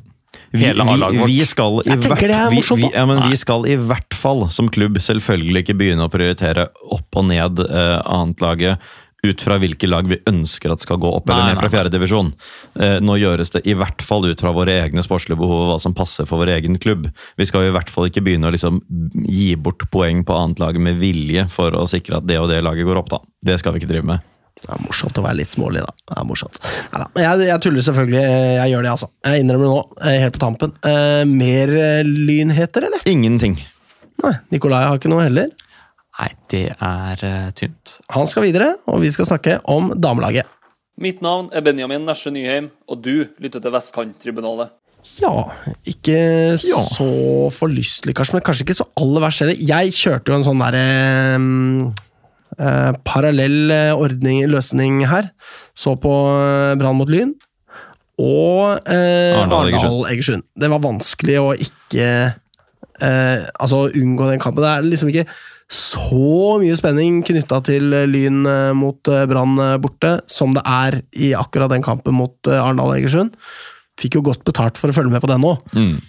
[0.51, 3.03] Vi, hele A-laget vi, vårt vi, skal i Jeg hvert, det er vi, vi, ja,
[3.09, 7.29] men vi skal i hvert fall som klubb selvfølgelig ikke begynne å prioritere opp og
[7.29, 8.81] ned eh, annetlaget
[9.23, 11.69] ut fra hvilke lag vi ønsker at skal gå opp eller Nei, ned fra nei,
[11.69, 11.75] nei.
[11.75, 12.31] fjerde divisjon.
[12.79, 15.77] Eh, nå gjøres det i hvert fall ut fra våre egne sportslige behov og hva
[15.83, 17.09] som passer for vår egen klubb.
[17.39, 18.79] Vi skal jo i hvert fall ikke begynne å liksom
[19.27, 22.87] gi bort poeng på annetlaget med vilje for å sikre at det og det laget
[22.87, 23.23] går opp, da.
[23.51, 24.27] Det skal vi ikke drive med.
[24.59, 25.93] Det er morsomt å være litt smålig, da.
[26.11, 26.59] Det er morsomt.
[26.91, 28.23] Neida, jeg, jeg tuller selvfølgelig.
[28.59, 29.09] Jeg gjør det, altså.
[29.29, 30.73] Jeg innrømmer det nå, eh, helt på tampen.
[30.83, 33.05] Eh, mer eh, lynheter, eller?
[33.09, 33.55] Ingenting.
[34.23, 35.47] Nei, Nikolai har ikke noe heller.
[36.19, 37.93] Nei, det er uh, tynt.
[38.11, 40.49] Han skal videre, og vi skal snakke om damelaget.
[40.99, 44.73] Mitt navn er Benjamin Nesje Nyheim, og du lytter til Vestkanttribunalet.
[45.21, 45.31] Ja,
[45.87, 46.17] ikke
[46.59, 46.81] Ja.
[46.91, 47.07] så
[47.55, 49.55] forlystelig, kanskje, men kanskje ikke så aller verst heller.
[49.55, 50.83] Jeg kjørte jo en sånn derre
[51.39, 51.93] mm,
[52.59, 55.31] eh, parallell eh, ordning, løsning her.
[55.77, 57.33] Så på eh, Brann mot Lyn.
[58.19, 60.45] Og eh, Arendal, Egersund.
[60.59, 62.09] Det var vanskelig å ikke
[62.99, 64.65] eh, Altså unngå den kampen.
[64.65, 65.29] Det er liksom ikke
[65.69, 68.39] så mye spenning knytta til Lyn
[68.73, 73.35] mot Brann borte som det er i akkurat den kampen mot Arendal-Egersund.
[74.01, 75.61] Fikk jo godt betalt for å følge med på den òg.
[75.77, 75.99] Mm.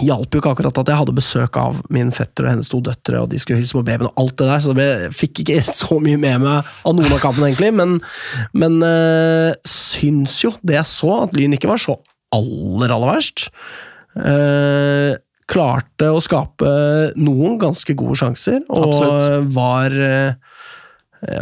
[0.00, 3.18] Hjalp jo ikke akkurat at jeg hadde besøk av min fetter og hennes to døtre,
[3.20, 5.98] og de skulle hilse på babyen og alt det der, så jeg fikk ikke så
[6.00, 7.74] mye med meg av noen av kampene, egentlig.
[7.76, 7.98] Men,
[8.56, 11.98] men øh, syns jo det jeg så, at Lyn ikke var så
[12.32, 13.50] aller, aller verst.
[14.16, 15.12] Eh,
[15.52, 16.72] klarte å skape
[17.20, 19.52] noen ganske gode sjanser, og Absolutt.
[19.52, 20.32] var øh,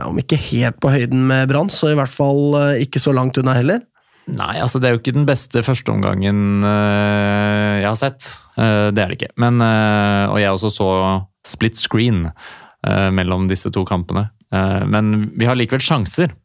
[0.08, 3.54] om ikke helt på høyden med Brann, så i hvert fall ikke så langt unna
[3.54, 3.86] heller.
[4.28, 8.28] Nei, altså det er jo ikke den beste førsteomgangen uh, jeg har sett.
[8.61, 9.33] Eh, det er det ikke.
[9.40, 10.88] Men, eh, og jeg også så
[11.46, 14.28] split screen eh, mellom disse to kampene.
[14.52, 16.39] Eh, men vi har likevel sjanser eh,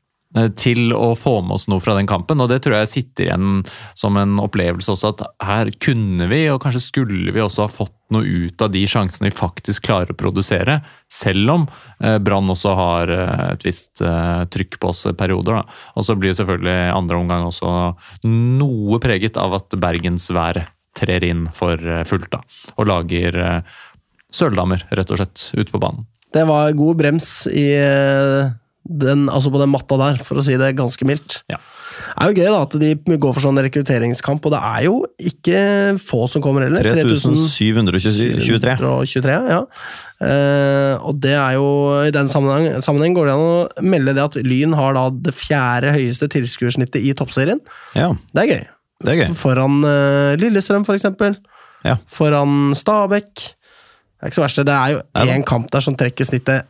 [0.59, 3.61] til å få med oss noe fra den kampen, og det tror jeg sitter igjen
[3.95, 7.93] som en opplevelse også, at her kunne vi, og kanskje skulle vi også ha fått
[8.13, 10.79] noe ut av de sjansene vi faktisk klarer å produsere,
[11.11, 11.65] selv om
[12.03, 15.63] eh, Brann også har eh, et visst eh, trykk på oss perioder.
[15.95, 17.71] Og så blir selvfølgelig andre omgang også
[18.29, 22.43] noe preget av at bergensværet trer inn for eh, fullt, da,
[22.75, 23.39] og lager
[24.35, 26.05] søldamer, rett og slett, ute på banen.
[26.35, 28.53] Det var god brems i eh,
[28.85, 31.39] den, altså på den matta der, for å si det ganske mildt.
[31.49, 31.57] Ja.
[32.05, 34.95] Det er jo gøy da, at de går for sånn rekrutteringskamp, og det er jo
[35.31, 35.61] ikke
[36.01, 36.85] få som kommer heller.
[36.85, 38.43] 3723.
[38.45, 39.61] 3723, ja.
[40.21, 41.65] Uh, og det er jo,
[42.07, 45.33] i den sammenheng, sammenheng går det an å melde det at Lyn har da det
[45.35, 47.59] fjerde høyeste tilskuersnittet i toppserien.
[47.97, 48.63] Ja, Det er gøy.
[49.07, 49.35] det er gøy.
[49.39, 51.39] Foran uh, Lillestrøm, for eksempel.
[51.85, 51.97] Ja.
[52.11, 53.33] Foran Stabæk.
[53.35, 54.63] Det er ikke så verst.
[54.65, 54.77] det.
[54.77, 56.69] Er jo én kamp der som trekker snittet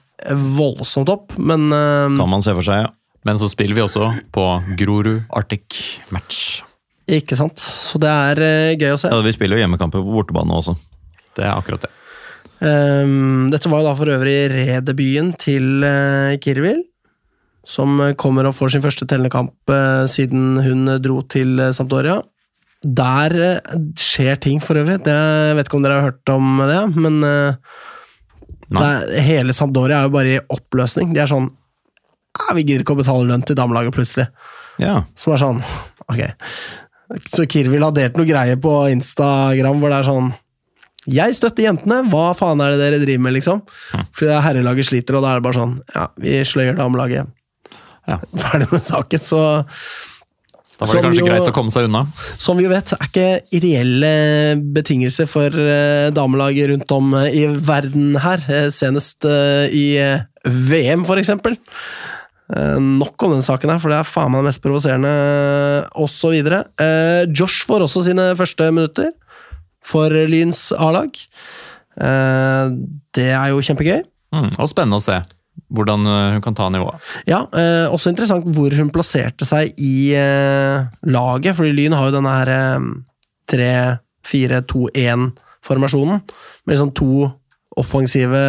[0.56, 2.94] voldsomt opp, men eh, Kan man se for seg, ja.
[3.26, 4.46] Men så spiller vi også på
[4.78, 6.62] Grorud Arctic Match.
[7.10, 7.58] ikke sant.
[7.58, 9.10] Så det er eh, gøy å se.
[9.10, 9.22] ja.
[9.26, 10.76] Vi spiller jo hjemmekamper på bortebane også.
[11.36, 11.94] Det er akkurat det.
[12.62, 16.86] Um, dette var jo da for øvrig redebuten til uh, Kirvil,
[17.68, 22.22] som kommer og får sin første tellende kamp uh, siden hun dro til uh, Sampdoria.
[22.86, 25.02] Der uh, skjer ting, for øvrig.
[25.04, 25.18] Det,
[25.50, 27.36] jeg vet ikke om dere har hørt om det, men det
[28.74, 31.14] er, hele Sampdoria er jo bare i oppløsning.
[31.14, 31.52] De er sånn
[32.56, 34.26] Vi gidder ikke å betale lønn til damelaget, plutselig.
[34.82, 35.04] Ja.
[35.16, 35.62] Som er sånn
[36.12, 36.24] Ok.
[37.30, 40.32] Så Kirvil har delt noe greier på Instagram hvor det er sånn
[41.14, 43.62] Jeg støtter jentene, hva faen er det dere driver med, liksom?
[43.94, 47.30] Fordi det er herrelaget sliter, og da er det bare sånn Ja, vi sløyer damelaget.
[48.10, 48.20] Ja.
[48.42, 49.22] Ferdig med saken.
[49.22, 49.42] Så
[50.76, 52.02] Da var det kanskje jo- greit å komme seg unna.
[52.38, 54.10] som vi jo vet, er ikke ideelle
[54.76, 58.44] betingelser for damelag damelaget rundt om eh, i verden her.
[58.50, 61.56] Eh, senest eh, i eh, VM, for eksempel.
[62.54, 65.14] Eh, nok om den saken her, for det er faen meg det mest provoserende,
[65.96, 66.36] osv.
[66.36, 69.14] Eh, Josh får også sine første minutter
[69.86, 71.16] for Lyns A-lag.
[72.02, 72.76] Eh,
[73.16, 74.04] det er jo kjempegøy.
[74.36, 75.22] Mm, og spennende å se
[75.76, 76.96] hvordan eh, hun kan ta nivået.
[77.30, 80.78] Ja, eh, også interessant hvor hun plasserte seg i eh,
[81.10, 82.80] laget, fordi Lyn har jo denne her eh,
[83.54, 86.18] 3-4-2-1-formasjonen,
[86.66, 87.12] med liksom to
[87.78, 88.42] offensive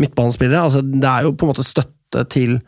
[0.00, 0.64] midtbanespillere.
[0.64, 2.60] Altså, det er jo på en måte støtte til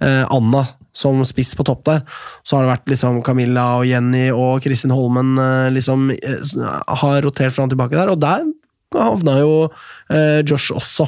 [0.00, 0.64] eh, Anna
[0.96, 2.00] som spiss på topp der.
[2.44, 7.54] Så har det vært liksom Camilla og Jenny og Kristin Holmen eh, liksom har rotert
[7.54, 8.44] fram og tilbake der, og der
[8.98, 9.54] havna jo
[10.10, 11.06] eh, Josh også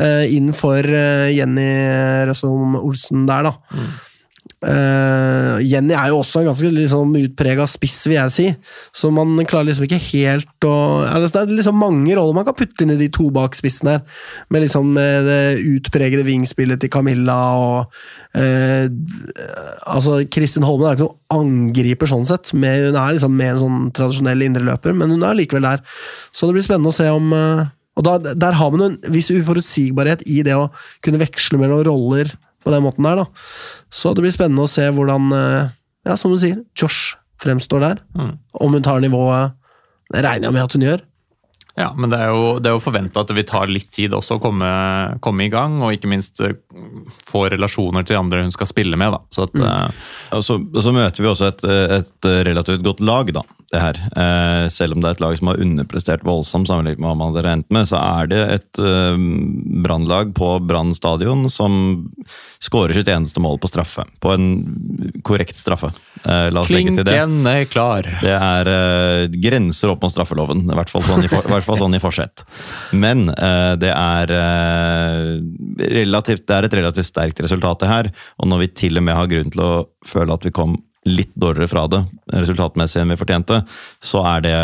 [0.00, 1.70] eh, inn for eh, Jenny
[2.28, 3.80] Røsholm Olsen der, da.
[4.60, 8.46] Eh, Jenny er jo også en ganske liksom, utprega spiss, vil jeg si.
[8.92, 10.74] Så man klarer liksom ikke helt å
[11.06, 13.88] altså, Det er liksom mange roller man kan putte inn i de to bak spissen
[13.88, 14.02] her.
[14.52, 18.02] Med liksom eh, det utpregede vingspillet til Camilla og
[18.36, 18.84] uh,
[19.88, 22.52] Altså, Kristin Holmen er ikke noen angriper sånn sett.
[22.52, 25.84] Med, hun er liksom mer en sånn tradisjonell indreløper, men hun er likevel der.
[26.36, 27.64] Så det blir spennende å se om uh,
[27.96, 30.68] Og da, der har man en viss uforutsigbarhet i det å
[31.04, 33.26] kunne veksle mellom roller på den måten der, da.
[33.92, 35.70] Så det blir spennende å se hvordan, eh,
[36.08, 38.02] ja, som du sier, Josh fremstår der.
[38.16, 38.34] Mm.
[38.60, 39.56] Om hun tar nivået
[40.10, 41.02] Det regner jeg med at hun gjør.
[41.78, 44.14] Ja, men det er jo, det er jo forventa at det vil ta litt tid
[44.16, 44.70] også å komme,
[45.22, 46.56] komme i gang, og ikke minst eh,
[47.26, 49.14] få relasjoner til de andre hun skal spille med.
[49.14, 49.22] da.
[49.30, 51.64] Så at, eh, Og så, og så møter vi også et,
[52.00, 53.46] et relativt godt lag, da.
[53.70, 53.98] Det her.
[54.18, 57.30] Eh, selv om det er et lag som har underprestert voldsomt sammenlignet med hva man
[57.30, 59.20] hadde regnet med, så er det et eh,
[59.86, 61.76] brannlag på Brann stadion som
[62.60, 64.02] skårer sitt eneste mål på straffe.
[64.18, 64.50] På en
[65.22, 65.92] korrekt straffe.
[66.24, 67.14] Eh, la oss legge til det.
[67.14, 68.10] Klinken er klar.
[68.20, 71.80] Det er eh, grenser opp mot straffeloven, i hvert fall sånn i, for, hvert fall
[71.82, 72.44] sånn i forsett.
[72.92, 75.38] Men uh, det er uh,
[75.94, 78.12] relativt, det er et relativt sterkt resultat, det her.
[78.40, 79.72] Og når vi til og med har grunn til å
[80.06, 82.02] føle at vi kom litt dårligere fra det
[82.34, 83.62] resultatmessig enn vi fortjente,
[84.04, 84.56] så er det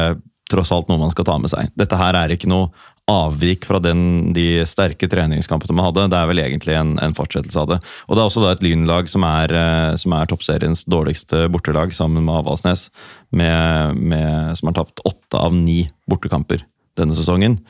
[0.51, 1.73] tross alt noe man skal ta med seg.
[1.79, 2.71] Dette her er ikke noe
[3.07, 6.09] avvik fra den, de sterke treningskampene man hadde.
[6.11, 7.79] Det er vel egentlig en, en fortsettelse av det.
[8.07, 11.95] Og det er også da et lynlag som er, eh, som er toppseriens dårligste bortelag,
[11.95, 12.89] sammen med Avaldsnes,
[13.31, 16.65] som har tapt åtte av ni bortekamper
[16.99, 17.61] denne sesongen.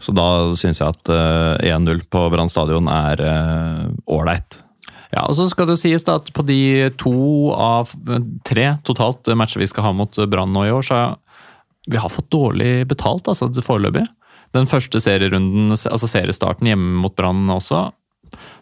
[0.00, 3.20] Så da syns jeg at uh, 1-0 på Brann stadion er
[4.08, 4.60] ålreit.
[4.62, 4.66] Uh,
[5.10, 7.90] ja, og så skal det jo sies da at på de to av
[8.46, 11.00] tre totalt matcher vi skal ha mot Brann nå i år, så
[11.90, 14.06] vi har fått dårlig betalt altså foreløpig.
[14.54, 17.88] Den første serierunden, altså seriestarten hjemme mot Brann også,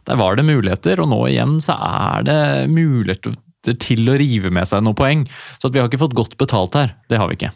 [0.09, 2.41] der var det muligheter, og nå igjen så er det
[2.73, 3.37] muligheter
[3.77, 5.25] til å rive med seg noen poeng.
[5.61, 6.95] Så vi har ikke fått godt betalt her.
[7.11, 7.51] Det har vi ikke.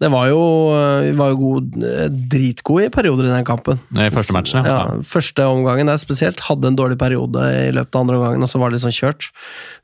[0.00, 0.40] Det var jo,
[1.04, 1.76] vi var jo god,
[2.32, 3.82] dritgode i perioder i den kampen.
[3.92, 4.78] I første matchen, ja.
[4.78, 5.02] ja.
[5.06, 6.40] Første omgangen der spesielt.
[6.48, 9.28] Hadde en dårlig periode i løpet av andre omgangen, og så var det sånn kjørt.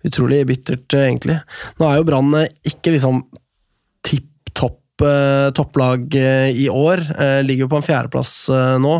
[0.08, 1.38] Utrolig bittert, egentlig.
[1.80, 2.32] Nå er jo Brann
[2.66, 3.24] ikke liksom
[4.06, 4.80] tipp topp
[5.52, 6.14] topplag
[6.56, 7.02] i år.
[7.44, 8.30] Ligger jo på en fjerdeplass
[8.80, 8.94] nå.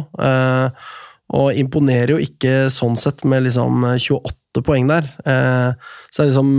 [1.36, 5.08] Og imponerer jo ikke sånn sett med liksom 28 poeng der.
[5.20, 6.52] Så det er liksom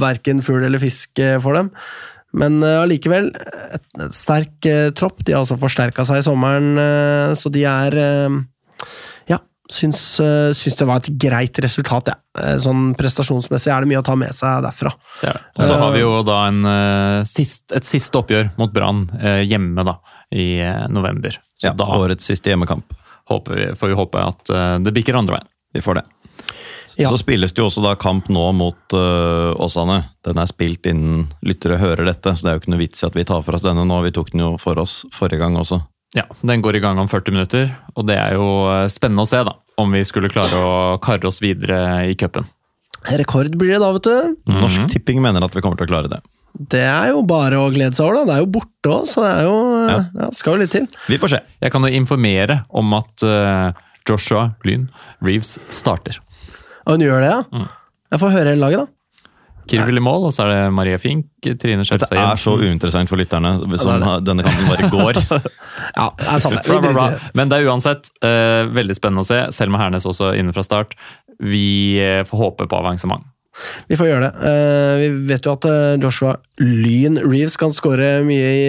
[0.00, 1.72] verken fugl eller fisk for dem.
[2.38, 3.30] Men allikevel,
[3.72, 4.66] et sterk
[4.98, 5.22] tropp.
[5.24, 6.74] De har også forsterka seg i sommeren,
[7.38, 7.96] så de er
[9.28, 9.38] Ja,
[9.72, 10.02] syns,
[10.56, 12.18] syns det var et greit resultat, ja.
[12.60, 14.92] Sånn prestasjonsmessig er det mye å ta med seg derfra.
[15.24, 15.34] Ja.
[15.56, 19.06] Og så har vi jo da en, et siste oppgjør mot Brann
[19.48, 19.98] hjemme da,
[20.32, 20.60] i
[20.92, 21.40] november.
[21.56, 22.92] Så ja, da årets siste hjemmekamp.
[23.32, 24.52] Håper vi, får vi håpe at
[24.84, 25.48] det bikker andre veien.
[25.76, 26.06] Vi får det.
[26.98, 27.12] Ja.
[27.12, 30.00] Så spilles det jo også da kamp nå mot uh, Åsane.
[30.26, 33.06] Den er spilt innen lyttere hører dette, så det er jo ikke noe vits i
[33.06, 34.00] at vi tar for oss denne nå.
[34.02, 35.78] Vi tok den jo for oss forrige gang også.
[36.16, 38.48] Ja, Den går i gang om 40 minutter, og det er jo
[38.90, 40.72] spennende å se da, om vi skulle klare å
[41.04, 42.48] karre oss videre i cupen.
[43.06, 44.34] Rekord blir det da, vet du.
[44.48, 44.58] Mm.
[44.64, 46.22] Norsk Tipping mener at vi kommer til å klare det.
[46.58, 48.24] Det er jo bare å glede seg over, da.
[48.26, 49.98] Det er jo borte òg, så det er jo, ja.
[50.18, 50.88] Ja, skal jo litt til.
[51.06, 51.42] Vi får se.
[51.62, 53.68] Jeg kan jo informere om at uh,
[54.08, 54.88] Joshua Lyn
[55.22, 56.18] Reeves starter.
[56.88, 57.42] Og hun gjør det, ja?
[57.52, 57.68] Mm.
[58.08, 58.98] Jeg får høre hele laget, da.
[59.68, 61.26] Kirvil i mål, og så er det Maria Fink,
[61.60, 65.18] Trine Skjelstad Dette er så uinteressant for lytterne, som ja, denne kampen bare går.
[66.00, 66.60] ja, det er sant.
[66.64, 67.08] Bra, bra, bra.
[67.36, 69.42] Men det er uansett uh, veldig spennende å se.
[69.54, 70.96] Selma Hernes også inne fra start.
[71.36, 73.28] Vi uh, får håpe på avansement.
[73.90, 74.32] Vi får gjøre det.
[74.40, 75.68] Uh, vi vet jo at
[76.00, 78.66] Joshua Lyn Reeves kan skåre mye i,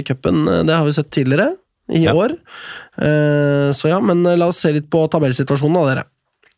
[0.00, 0.42] i cupen.
[0.66, 1.52] Det har vi sett tidligere
[1.92, 2.14] i ja.
[2.16, 2.32] år.
[3.74, 6.04] så ja, men la oss se litt på tabellsituasjonen, da, dere.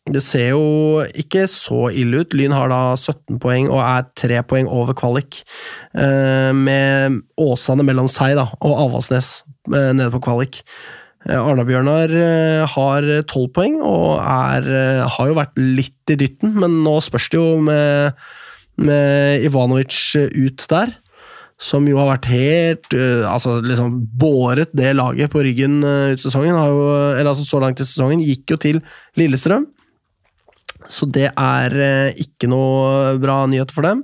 [0.05, 2.33] Det ser jo ikke så ille ut.
[2.37, 5.39] Lyn har da 17 poeng og er tre poeng over kvalik.
[5.95, 10.61] Med Åsane mellom seg da, og Avaldsnes nede på kvalik.
[11.25, 12.13] Arna-Bjørnar
[12.69, 14.67] har tolv poeng og er,
[15.09, 18.13] har jo vært litt i dytten, men nå spørs det jo med,
[18.77, 20.93] med Ivanovic ut der.
[21.57, 22.93] Som jo har vært helt
[23.25, 26.53] altså liksom båret det laget på ryggen ut sesongen.
[26.53, 26.83] Jo,
[27.15, 28.21] eller altså Så langt i sesongen.
[28.21, 28.83] Gikk jo til
[29.17, 29.65] Lillestrøm.
[30.91, 31.75] Så det er
[32.21, 34.03] ikke noe bra nyhet for dem.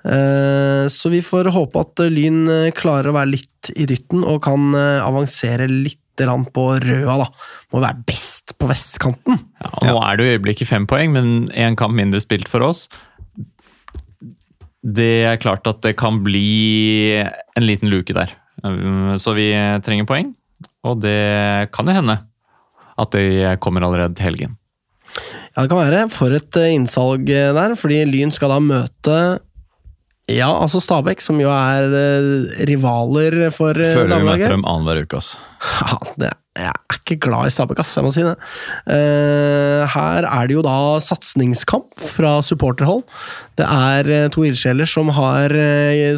[0.00, 5.68] Så vi får håpe at Lyn klarer å være litt i dytten og kan avansere
[5.68, 7.16] litt på Røa.
[7.16, 7.26] da.
[7.72, 9.38] Må være best på vestkanten.
[9.62, 12.60] Ja, Nå er det jo i øyeblikket fem poeng, men én kamp mindre spilt for
[12.60, 12.88] oss.
[14.84, 18.32] Det er klart at det kan bli en liten luke der.
[19.16, 19.52] Så vi
[19.84, 20.34] trenger poeng,
[20.84, 22.18] og det kan jo hende
[23.00, 24.56] at de kommer allerede til helgen.
[25.56, 26.08] Ja, det kan være.
[26.14, 29.20] For et innsalg der, fordi Lyn skal da møte
[30.30, 31.90] ja, altså Stabæk, som jo er
[32.68, 35.32] rivaler for Føler vi møter dem annenhver uke, ass.
[35.80, 38.36] Ja, det, jeg er ikke glad i Stabæk, ass, jeg må si det.
[38.86, 43.02] Uh, her er det jo da satsingskamp fra supporterhold.
[43.58, 45.56] Det er to ildsjeler som har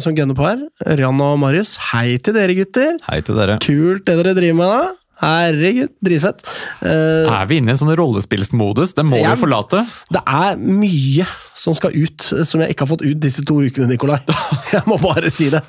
[0.03, 0.61] som gunner på her.
[0.93, 2.99] Ørjan og Marius, hei til dere, gutter.
[3.09, 3.57] Hei til dere.
[3.65, 5.02] Kult det dere driver med, da.
[5.23, 6.41] Herregud, dritfett.
[6.83, 8.91] Uh, Er vi inne i en sånn rollespillsmodus?
[8.97, 9.83] Det må Jeg- vi forlate.
[10.11, 13.87] det er mye som skal ut, som jeg ikke har fått ut disse to ukene,
[13.87, 14.19] Nikolai.
[14.73, 15.61] Jeg må bare si det.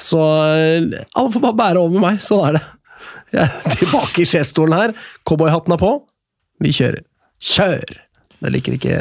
[0.00, 0.16] Så
[0.48, 2.20] eh, alle får bare bære over med meg.
[2.24, 2.62] Sånn er det.
[3.34, 4.94] Jeg er tilbake i skjestolen her.
[5.28, 5.92] Cowboyhatten er på.
[6.64, 7.02] Vi kjører.
[7.44, 7.96] Kjør!
[8.44, 9.00] Det liker ikke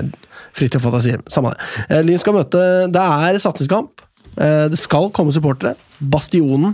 [0.57, 1.21] Fridtjof Fantasier.
[1.31, 1.85] Samme det.
[1.89, 2.59] Eh, Lyn skal møte
[2.91, 4.03] Det er satningskamp.
[4.35, 5.75] Det skal komme supportere.
[6.01, 6.73] Bastionen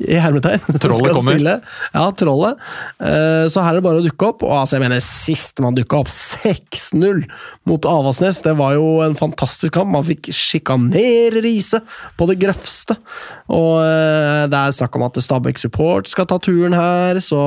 [0.00, 0.62] i hermetegn.
[0.80, 1.34] Trollet kommer.
[1.36, 1.54] stille.
[1.92, 2.60] Ja, trollet.
[3.02, 4.42] Eh, Så her er det bare å dukke opp.
[4.46, 7.24] Og altså, jeg mener, sist man dukka opp, 6-0
[7.68, 9.92] mot Avaldsnes, det var jo en fantastisk kamp.
[9.92, 11.82] Man fikk sjikanere Riise
[12.18, 12.96] på det grøvste.
[13.52, 17.42] Og eh, det er snakk om at Stabæk Support skal ta turen her, så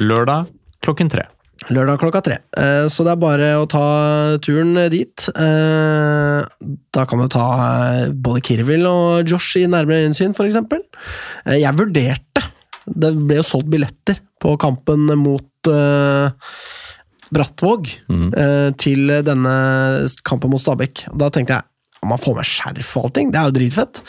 [0.00, 0.48] Lørdag
[0.82, 1.28] klokken tre.
[1.70, 2.38] Lørdag klokka tre.
[2.58, 5.28] Eh, Så det er bare å ta turen dit.
[5.36, 6.42] Eh,
[6.92, 7.46] Da kan man ta
[8.02, 10.34] eh, både Kirvil og Josh i nærmere innsyn.
[10.34, 12.42] Eh, Jeg vurderte
[12.86, 15.46] Det ble jo solgt billetter på kampen mot
[17.32, 18.74] Brattvåg mm.
[18.76, 19.52] til denne
[20.26, 21.06] kampen mot Stabæk.
[21.16, 21.62] Da tenkte jeg
[22.02, 24.00] om man får med skjerf og allting, det er jo dritfett.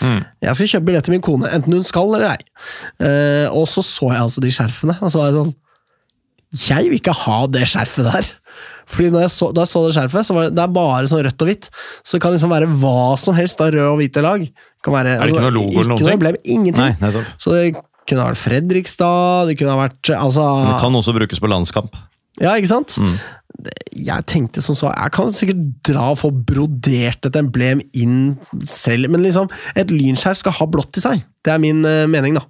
[0.42, 2.42] Jeg skal kjøpe billett til min kone, enten hun skal eller ei.
[3.54, 5.54] Og så så jeg altså de skjerfene, og så var jeg sånn
[6.54, 8.32] jeg vil ikke ha det skjerfet der.
[8.94, 11.10] Fordi når jeg så, da jeg så det skjerfet, så var det, det er bare
[11.10, 11.70] sånn rødt og hvitt.
[12.04, 14.44] Så det kan liksom være hva som helst av rød og hvite lag.
[14.44, 16.14] Det kan være, Er det ikke noe logo eller noen ting?
[16.18, 16.82] emblem, ingenting.
[16.84, 17.32] Nei, nettopp.
[17.42, 17.64] Så det
[18.04, 21.96] kunne ha vært Fredrikstad, det kunne ha vært altså, Det kan også brukes på landskamp.
[22.42, 22.98] Ja, ikke sant?
[23.00, 23.16] Mm.
[24.04, 28.34] Jeg tenkte som så, jeg kan sikkert dra og få brodert et emblem inn
[28.68, 31.22] selv, men liksom, et lynskjær skal ha blått i seg.
[31.46, 32.44] Det er min eh, mening, da.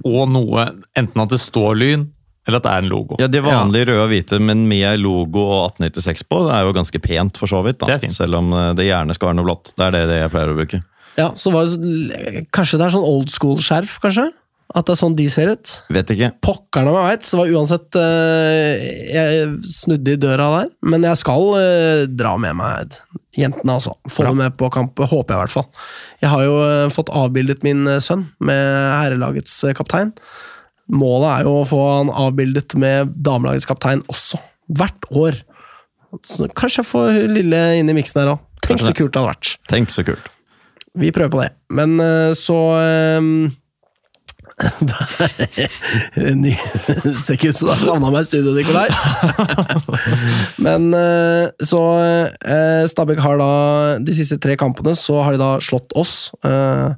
[0.00, 2.08] Og noe, enten at det står Lyn,
[2.50, 3.16] eller at det er en logo.
[3.22, 6.76] Ja, De vanlige røde og hvite, men med logo og 1896 på, det er jo
[6.76, 7.78] ganske pent for så vidt.
[7.80, 7.88] da.
[7.92, 8.18] Det er fint.
[8.18, 9.72] Selv om eh, det gjerne skal være noe blått.
[9.76, 10.82] Det er det, det jeg pleier å bruke.
[11.18, 14.28] Ja, så var det, Kanskje det er sånn old school-skjerf, kanskje?
[14.70, 15.70] At det er sånn de ser ut?
[15.90, 16.28] Vet ikke.
[16.46, 17.24] Pokkerne om jeg veit.
[17.26, 20.68] Det var uansett eh, Jeg snudde i døra der.
[20.86, 22.94] Men jeg skal eh, dra med meg
[23.34, 23.96] jentene, altså.
[24.10, 25.66] Få dem med på kamp, håper jeg i hvert fall.
[26.22, 28.62] Jeg har jo eh, fått avbildet min sønn med
[28.94, 30.14] herrelagets kaptein.
[30.90, 34.40] Målet er jo å få han avbildet med damelagets kaptein også.
[34.74, 35.40] Hvert år.
[36.26, 38.44] Så kanskje jeg får lille inn i miksen her òg.
[38.66, 39.54] Tenk så kult det hadde vært.
[39.70, 40.30] Tenk så kult.
[40.98, 41.50] Vi prøver på det.
[41.70, 42.58] Men eh, så
[43.20, 43.50] um,
[47.20, 48.88] Ser ikke ut som du har savna meg i studio, Nikolai.
[50.66, 53.52] Men eh, så eh, Stabæk har da
[54.04, 56.90] De siste tre kampene så har de da slått oss eh,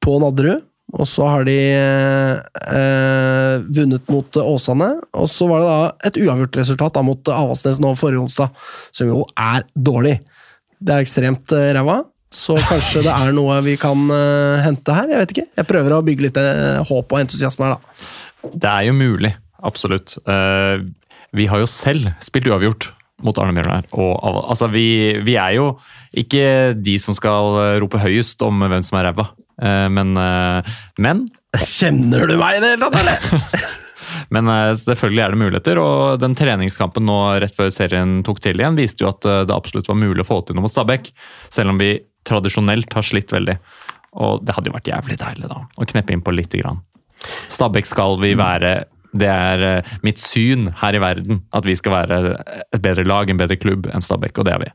[0.00, 0.62] på Nadderud.
[0.90, 4.90] Og så har de eh, vunnet mot Åsane.
[5.14, 8.54] Og så var det da et uavgjort resultat da, mot Avaldsnes nå forrige onsdag,
[8.96, 10.16] som jo er dårlig.
[10.80, 12.00] Det er ekstremt eh, ræva.
[12.30, 15.10] Så kanskje det er noe vi kan eh, hente her.
[15.10, 15.48] Jeg vet ikke.
[15.62, 18.50] Jeg prøver å bygge litt eh, håp og entusiasme her, da.
[18.50, 20.14] Det er jo mulig, absolutt.
[20.24, 20.80] Uh,
[21.36, 22.88] vi har jo selv spilt uavgjort
[23.24, 23.86] mot Arne Mjølner.
[23.92, 25.74] Og, altså, vi, vi er jo
[26.16, 29.30] ikke de som skal eh, rope høyest om hvem som er ræva.
[29.62, 33.64] Eh, men, eh, men, Kjenner du meg i det hele tatt, eller?
[34.34, 35.80] men eh, selvfølgelig er det muligheter.
[35.82, 39.90] Og den treningskampen nå rett før serien tok til igjen, viste jo at det absolutt
[39.90, 41.12] var mulig å få til noe mot Stabæk.
[41.52, 41.96] Selv om vi
[42.26, 43.58] tradisjonelt har slitt veldig.
[44.20, 46.82] Og det hadde jo vært jævlig deilig da, å kneppe inn på lite grann.
[47.52, 52.18] Stabæk skal vi være Det er mitt syn her i verden at vi skal være
[52.62, 54.70] et bedre lag, en bedre klubb enn Stabæk, og det er vi.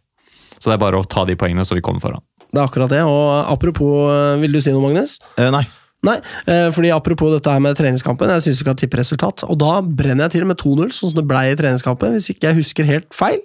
[0.59, 2.23] Så det er bare å ta de poengene så vi kommer foran.
[2.55, 3.01] Det er akkurat det.
[3.03, 5.17] Og apropos, eh, vil du si noe, Magnus?
[5.35, 5.65] Eh, nei.
[6.05, 9.43] Nei, eh, fordi apropos dette her med treningskampen, jeg syns du skal tippe resultat.
[9.49, 12.51] Og da brenner jeg til med 2-0, sånn som det blei i treningskampen, hvis ikke
[12.51, 13.41] jeg husker helt feil.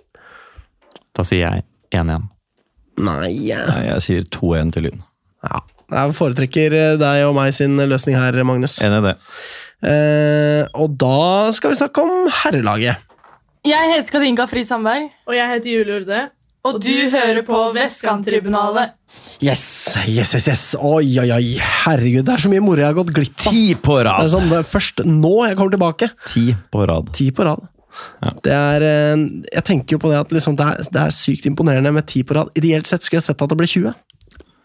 [1.17, 1.65] Da sier jeg
[1.97, 2.29] 1-1.
[3.01, 3.33] Nei.
[3.33, 5.03] Nei, jeg sier 2-1 til Lyn.
[5.49, 5.61] ja.
[5.91, 8.77] Jeg foretrekker eh, deg og meg sin løsning her, Magnus.
[8.79, 9.15] Enig i det.
[9.91, 13.01] Eh, og da skal vi snakke om herrelaget.
[13.67, 16.21] Jeg heter Kadinka Fri Sandberg, Og jeg heter Julie Urde.
[16.63, 18.93] og du hører på Vestkanttribunalet.
[19.41, 19.63] Yes,
[20.05, 20.63] yes, yes, yes.
[20.77, 21.45] Oi, oi, oi.
[21.87, 23.47] Herregud, det er så mye moro jeg har gått glipp av.
[23.55, 24.31] Ti på Det er rad!
[24.35, 26.11] sånn, det er først nå jeg kommer tilbake.
[26.29, 26.43] Ti
[26.75, 27.09] på rad.
[27.17, 27.63] Ti på rad.
[28.23, 28.31] Ja.
[28.45, 29.23] Det er, eh,
[29.57, 32.21] jeg tenker jo på det at liksom, det, er, det er sykt imponerende med ti
[32.23, 32.53] på rad.
[32.61, 33.95] Ideelt sett skulle jeg sett at det ble 20.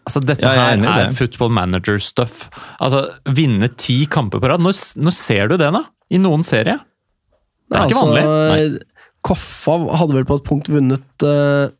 [0.06, 1.16] Altså, dette Ja, er her er det.
[1.18, 2.44] football manager-stuff.
[2.78, 3.00] Altså,
[3.34, 4.60] Vinne ti kamper på rad.
[4.62, 5.82] Når, når ser du det, da?
[6.14, 6.76] I noen serie?
[7.66, 8.22] Det er ikke vanlig.
[8.28, 8.84] Altså,
[9.26, 11.72] Koffa hadde vel på et punkt vunnet eh,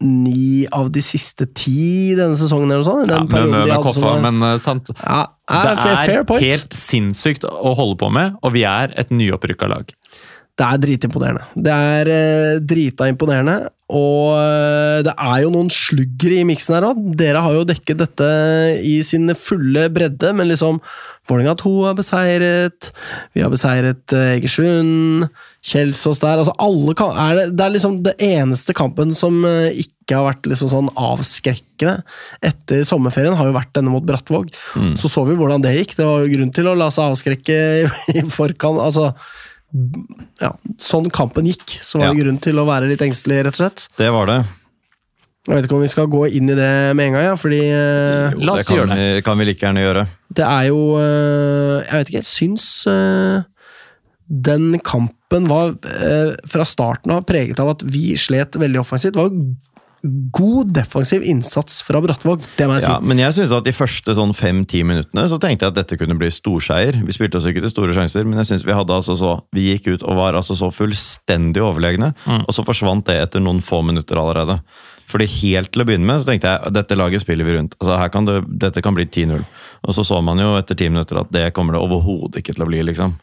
[0.00, 3.06] ni av de siste ti denne sesongen, eller sånn.
[3.08, 3.30] Ja, men,
[3.78, 4.90] hadde som Koffa, var- men eh, sant.
[5.02, 8.92] ja, Det er fair, fair er helt sinnssykt å holde på med, og vi er
[8.96, 9.92] et nyopprykka lag.
[10.56, 11.48] Det er dritimponerende.
[11.52, 13.56] Det er eh, drita imponerende,
[13.92, 17.02] og eh, det er jo noen sluggere i miksen her òg.
[17.20, 18.30] Dere har jo dekket dette
[18.80, 20.80] i sin fulle bredde, men liksom
[21.26, 22.88] Vålerenga 2 har beseiret,
[23.34, 25.26] vi har beseiret eh, Egersund,
[25.66, 29.80] Kjelsås der altså alle kan, er det, det er liksom det eneste kampen som eh,
[29.82, 31.98] ikke har vært liksom sånn avskrekkende
[32.46, 34.54] etter sommerferien, har jo vært denne mot Brattvåg.
[34.96, 35.96] Så så vi hvordan det gikk.
[35.98, 38.80] Det var jo grunn til å la seg avskrekke i, i forkant.
[38.86, 39.10] altså
[40.42, 40.52] ja,
[40.82, 43.86] sånn kampen gikk, så var det grunn til å være litt engstelig, rett og slett.
[43.98, 44.38] Det var det.
[45.46, 47.60] Jeg vet ikke om vi skal gå inn i det med en gang, ja, fordi
[47.70, 49.04] eh, Jo, La oss det kan, gjøre det.
[49.04, 50.06] Vi, kan vi like gjerne gjøre.
[50.40, 53.44] det er jo eh, Jeg vet ikke, jeg syns eh,
[54.26, 55.76] den kampen var
[56.50, 59.14] fra starten av preget av at vi slet veldig offensivt.
[59.14, 59.36] Det var
[60.02, 62.90] god defensiv innsats fra Brattvåg, det må jeg si.
[62.90, 65.98] Ja, men jeg synes at de første sånn fem-ti minuttene så tenkte jeg at dette
[66.00, 67.00] kunne bli storseier.
[67.06, 69.70] Vi spilte oss ikke til store sjanser, men jeg synes vi hadde altså så Vi
[69.70, 73.82] gikk ut og var altså så fullstendig overlegne, og så forsvant det etter noen få
[73.86, 74.60] minutter allerede.
[75.10, 77.76] Fordi Helt til å begynne med så tenkte jeg dette laget spiller vi rundt.
[77.78, 79.44] Altså her kan det, Dette kan bli 10-0.
[79.86, 82.66] Og så så man jo etter ti minutter at det kommer det overhodet ikke til
[82.66, 82.82] å bli.
[82.90, 83.14] liksom.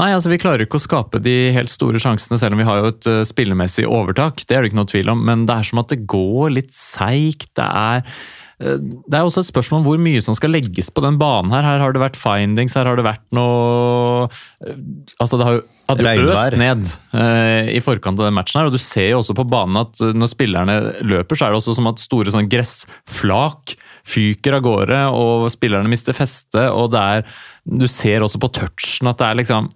[0.00, 2.80] Nei, altså Vi klarer ikke å skape de helt store sjansene, selv om vi har
[2.80, 4.42] jo et uh, spillemessig overtak.
[4.42, 6.72] Det er det ikke noe tvil om, men det er som at det går litt
[6.74, 7.52] seigt.
[7.54, 11.04] Det er uh, det er også et spørsmål om hvor mye som skal legges på
[11.04, 11.54] den banen.
[11.54, 11.66] her.
[11.66, 14.82] Her har det vært findings, her har det vært noe uh,
[15.20, 18.70] Altså, det har jo hadde jo øst ned uh, i forkant av den matchen her,
[18.70, 21.76] og du ser jo også på banen at når spillerne løper, så er det også
[21.76, 27.28] som at store sånn gressflak fyker av gårde, og spillerne mister feste, og det er
[27.64, 29.70] Du ser også på touchen at det er liksom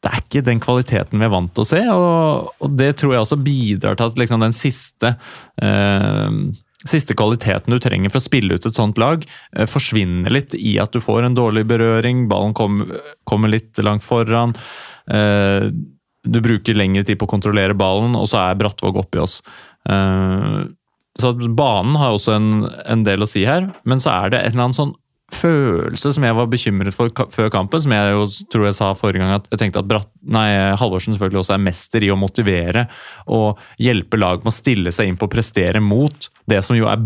[0.00, 3.12] det er ikke den kvaliteten vi er vant til å se, og, og det tror
[3.12, 5.10] jeg også bidrar til at liksom den siste
[5.60, 6.38] eh,
[6.88, 10.78] siste kvaliteten du trenger for å spille ut et sånt lag, eh, forsvinner litt i
[10.80, 12.82] at du får en dårlig berøring, ballen kom,
[13.28, 14.54] kommer litt langt foran.
[15.10, 15.68] Eh,
[16.20, 19.40] du bruker lengre tid på å kontrollere ballen, og så er Brattvåg oppi oss.
[19.88, 20.64] Eh,
[21.22, 22.50] så banen har også en,
[22.88, 24.96] en del å si her, men så er det en eller annen sånn
[25.30, 28.90] følelse som jeg var bekymret for ka før kampen, som jeg jo tror jeg sa
[28.98, 30.48] forrige gang, at jeg tenkte at Bratt, nei,
[30.80, 32.86] Halvorsen selvfølgelig også er mester i å motivere
[33.30, 36.90] og hjelpe lag med å stille seg inn på å prestere mot det som jo
[36.90, 37.04] er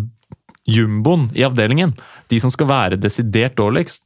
[0.65, 1.93] jumboen i avdelingen.
[2.33, 4.05] De som skal være desidert dårligst.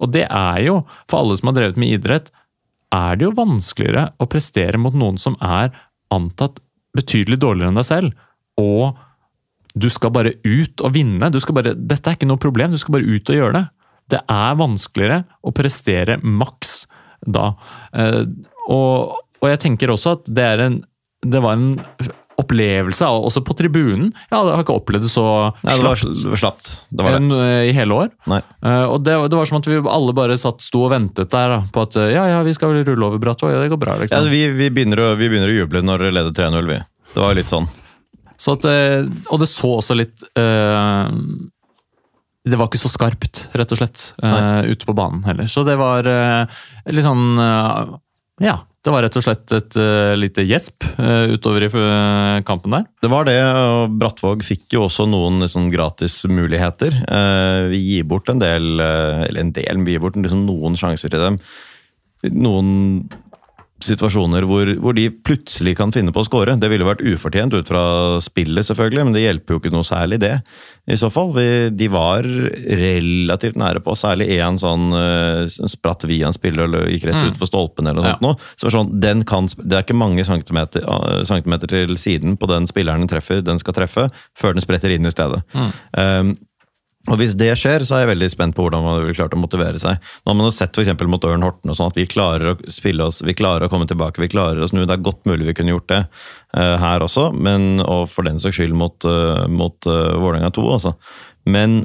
[0.00, 0.80] Og det er jo,
[1.10, 2.32] for alle som har drevet med idrett,
[2.90, 5.70] er det jo vanskeligere å prestere mot noen som er
[6.10, 6.58] antatt
[6.96, 8.16] betydelig dårligere enn deg selv.
[8.58, 8.98] Og
[9.74, 11.30] du skal bare ut og vinne.
[11.30, 13.66] Du skal bare, dette er ikke noe problem, du skal bare ut og gjøre det.
[14.10, 16.84] Det er vanskeligere å prestere maks
[17.26, 17.52] da.
[17.94, 18.24] Eh,
[18.70, 20.80] og, og jeg tenker også at det, en,
[21.26, 21.74] det var en
[22.40, 24.10] opplevelse, også på tribunen.
[24.30, 25.24] Jeg har ikke opplevd det så
[25.60, 26.70] Nei, det var, slapt slapt.
[26.88, 27.20] Det var det.
[27.20, 28.12] enn, eh, i hele år.
[28.32, 28.40] Nei.
[28.64, 31.52] Eh, og det, det var som at vi alle bare satt, sto og ventet der
[31.54, 33.98] da, på at ja, ja, vi skal vel rulle over Brattvåg, ja, det går bra.
[33.98, 34.30] Ja, liksom.
[34.32, 36.80] vi, vi, begynner å, vi begynner å juble når dere leder 3-0, vi.
[37.10, 37.68] Det var litt sånn.
[38.40, 41.10] Så at, eh, og det så også litt uh,
[42.48, 45.50] Det var ikke så skarpt, rett og slett, uh, ute på banen heller.
[45.50, 47.96] Så det var uh, litt sånn uh,
[48.42, 48.62] Ja.
[48.80, 49.74] Det var rett og slett et
[50.16, 51.72] lite gjesp utover i
[52.48, 52.86] kampen der.
[53.04, 56.96] Det var det, og Brattvåg fikk jo også noen liksom, gratismuligheter.
[57.68, 61.20] Vi gir bort en del, eller en del, vi gir bort liksom noen sjanser til
[61.20, 61.36] dem.
[62.32, 62.72] Noen
[63.84, 66.56] situasjoner hvor, hvor de plutselig kan finne på å score.
[66.60, 67.82] Det ville vært ufortjent ut fra
[68.24, 70.34] spillet, selvfølgelig, men det hjelper jo ikke noe særlig, det.
[70.90, 71.32] I så fall.
[71.36, 76.88] Vi, de var relativt nære på, særlig én sånn uh, spratt via en spiller eller
[76.92, 77.32] gikk rett Mm.
[77.34, 78.16] utfor stolpen eller noe Ja.
[78.16, 78.22] sånt.
[78.22, 78.38] Nå.
[78.56, 82.66] Så sånn, den kan, det er ikke mange centimeter, uh, centimeter til siden på den
[82.66, 85.42] spilleren den treffer, den skal treffe, før den spretter inn i stedet.
[85.54, 85.72] Mm.
[85.98, 86.38] Um,
[87.08, 89.40] og Hvis det skjer, så er jeg veldig spent på hvordan man vil klart å
[89.40, 89.96] motivere seg.
[90.20, 92.58] Nå har man jo sett for mot Ørn Horten og sånn at vi klarer å
[92.68, 94.82] spille oss, vi klarer å komme tilbake, vi klarer å snu.
[94.84, 98.36] Det er godt mulig vi kunne gjort det uh, her også, men, og for den
[98.42, 100.94] saks skyld mot, uh, mot uh, Vålerenga 2, altså.
[101.48, 101.80] Men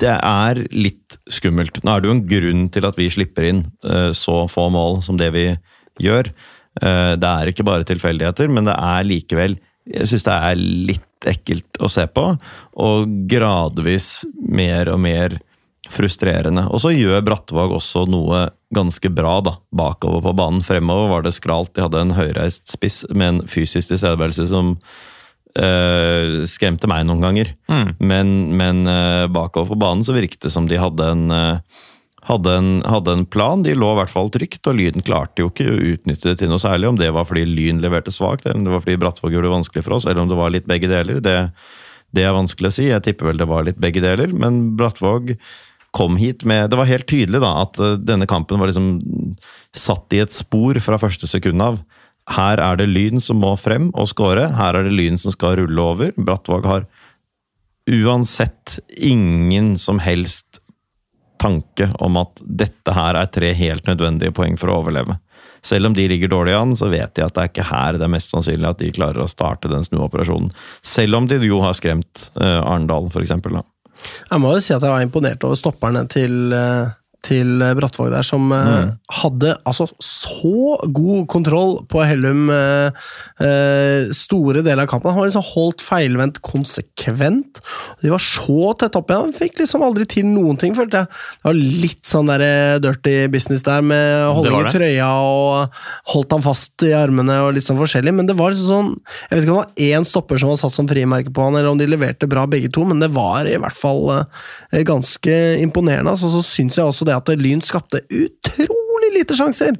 [0.00, 1.80] det er litt skummelt.
[1.80, 3.62] Nå er det jo en grunn til at vi slipper inn
[4.16, 5.46] så få mål som det vi
[6.04, 6.28] gjør.
[6.76, 9.56] Det er ikke bare tilfeldigheter, men det er likevel
[9.88, 12.26] Jeg syns det er litt ekkelt å se på,
[12.80, 15.38] og gradvis mer og mer
[15.90, 16.66] frustrerende.
[16.70, 20.64] Og så gjør Brattvåg også noe ganske bra da, bakover på banen.
[20.66, 24.76] Fremover var det skralt, de hadde en høyreist spiss med en fysisk tilstedeværelse som
[25.58, 27.54] øh, skremte meg noen ganger.
[27.70, 27.94] Mm.
[27.98, 31.82] Men, men øh, bakover på banen så virket det som de hadde en, eh,
[32.30, 33.62] hadde, en, hadde en plan.
[33.64, 36.50] De lå i hvert fall trygt, og Lyden klarte jo ikke å utnytte det til
[36.52, 36.90] noe særlig.
[36.92, 39.56] Om det var fordi Lyn leverte svakt, eller om det var fordi Brattvåg gjorde det
[39.56, 41.20] vanskelig for oss, eller om det var litt begge deler.
[41.24, 41.36] Det,
[42.16, 42.86] det er vanskelig å si.
[42.90, 45.34] Jeg tipper vel det var litt begge deler, men Brattvåg
[45.96, 48.92] kom hit med Det var helt tydelig da at eh, denne kampen var liksom
[49.74, 51.80] satt i et spor fra første sekund av.
[52.30, 54.44] Her er det Lyn som må frem og score.
[54.54, 56.12] Her er det Lyn som skal rulle over.
[56.14, 56.86] Brattvåg har
[57.90, 60.49] uansett ingen som helst
[61.40, 65.16] tanke om at dette her er tre helt nødvendige poeng for å overleve.
[65.64, 68.06] Selv om de ligger dårlig an, så vet de at det er ikke her det
[68.06, 70.48] er mest sannsynlig at de klarer å starte den snuoperasjonen.
[70.80, 73.34] Selv om de jo har skremt uh, Arendal, f.eks.
[74.30, 76.92] Jeg må jo si at jeg var imponert over stopperne til, eh,
[77.26, 78.92] til Brattvåg der, som mm.
[79.20, 83.02] hadde altså så god kontroll på Hellum eh,
[83.44, 85.12] eh, store deler av kampen.
[85.12, 87.60] Han var liksom holdt feilvendt konsekvent.
[88.02, 89.28] De var så tett opp igjen.
[89.28, 91.10] Han fikk liksom aldri til noen ting, følte jeg.
[91.10, 95.80] Det var litt sånn der eh, dirty business der, med holding holde i trøya og
[96.14, 98.14] holdt han fast i armene og litt sånn forskjellig.
[98.16, 98.90] Men det var liksom sånn
[99.28, 101.58] Jeg vet ikke om det var én stopper som var satt som frimerke på han,
[101.58, 105.36] eller om de leverte bra begge to, men det var i hvert fall eh, ganske
[105.60, 106.14] imponerende.
[106.14, 109.76] Altså, så syns jeg også det at Lyn skapte utrolig lite sjanser.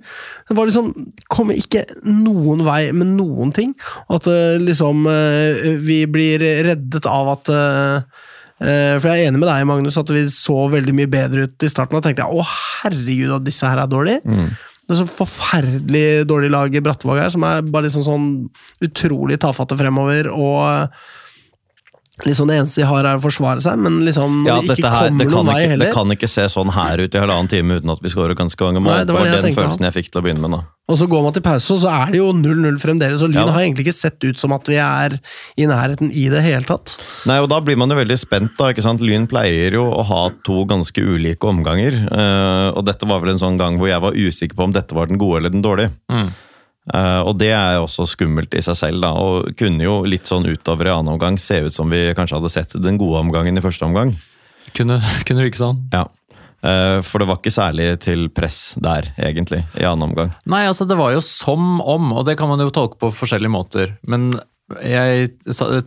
[0.48, 0.92] Det var liksom
[1.30, 3.74] Kom ikke noen vei med noen ting.
[4.08, 8.26] Og at eh, liksom eh, vi blir reddet av at eh,
[9.00, 11.70] For jeg er enig med deg, Magnus, at vi så veldig mye bedre ut i
[11.72, 11.96] starten.
[11.96, 12.44] Og tenkte jeg, å
[12.82, 14.20] herregud, at disse her er dårlige.
[14.90, 18.28] Det er så forferdelig dårlig lag i Brattvåg her, som er bare liksom sånn
[18.84, 20.28] utrolig tafatte fremover.
[20.34, 20.90] og
[22.26, 24.90] liksom Det eneste de har, er å forsvare seg, men liksom når Ja, de ikke
[24.92, 27.78] her, kommer noen vei ikke, det kan ikke se sånn her ut i halvannen time
[27.80, 28.92] uten at vi skårer ganske mange mål.
[28.92, 30.50] Nei, det var det var den følelsen jeg fikk til å begynne med.
[30.58, 30.60] da.
[30.90, 33.22] Og så går man til pause, og så er det jo 0-0 fremdeles.
[33.22, 33.52] Og Lyn Ja.
[33.54, 35.20] har egentlig ikke sett ut som at vi er
[35.56, 36.96] i nærheten i det hele tatt.
[37.30, 38.56] Nei, og Da blir man jo veldig spent.
[38.58, 39.00] da, ikke sant?
[39.00, 41.94] Lyn pleier jo å ha to ganske ulike omganger.
[42.10, 44.92] eh, og dette var vel en sånn gang hvor jeg var usikker på om dette
[44.94, 45.92] var den gode eller den dårlige.
[46.10, 46.32] Mm.
[46.94, 50.48] Eh, og det er også skummelt i seg selv, da, og kunne jo litt sånn
[50.48, 53.64] utover i annen omgang se ut som vi kanskje hadde sett den gode omgangen i
[53.64, 54.16] første omgang.
[54.76, 55.84] Kunne, kunne ikke sånn?
[55.94, 56.06] Ja.
[56.60, 60.34] Eh, for det var ikke særlig til press der, egentlig, i annen omgang.
[60.50, 63.54] Nei, altså det var jo som om, og det kan man jo tolke på forskjellige
[63.54, 63.94] måter.
[64.10, 64.32] Men
[64.86, 65.32] jeg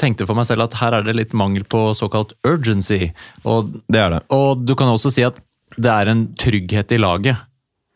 [0.01, 3.13] tenkte for meg selv at her er det litt mangel på såkalt urgency.
[3.47, 4.21] Og, Det er det.
[4.33, 5.39] og du kan også si at
[5.73, 7.39] det er en trygghet i laget.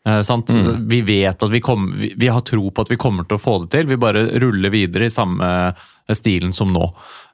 [0.08, 0.52] Eh, sant?
[0.88, 3.42] Vi vet at vi, kom, vi, vi har tro på at vi kommer til å
[3.42, 3.90] få det til.
[3.90, 5.50] Vi bare ruller videre i samme
[6.16, 6.86] stilen som nå.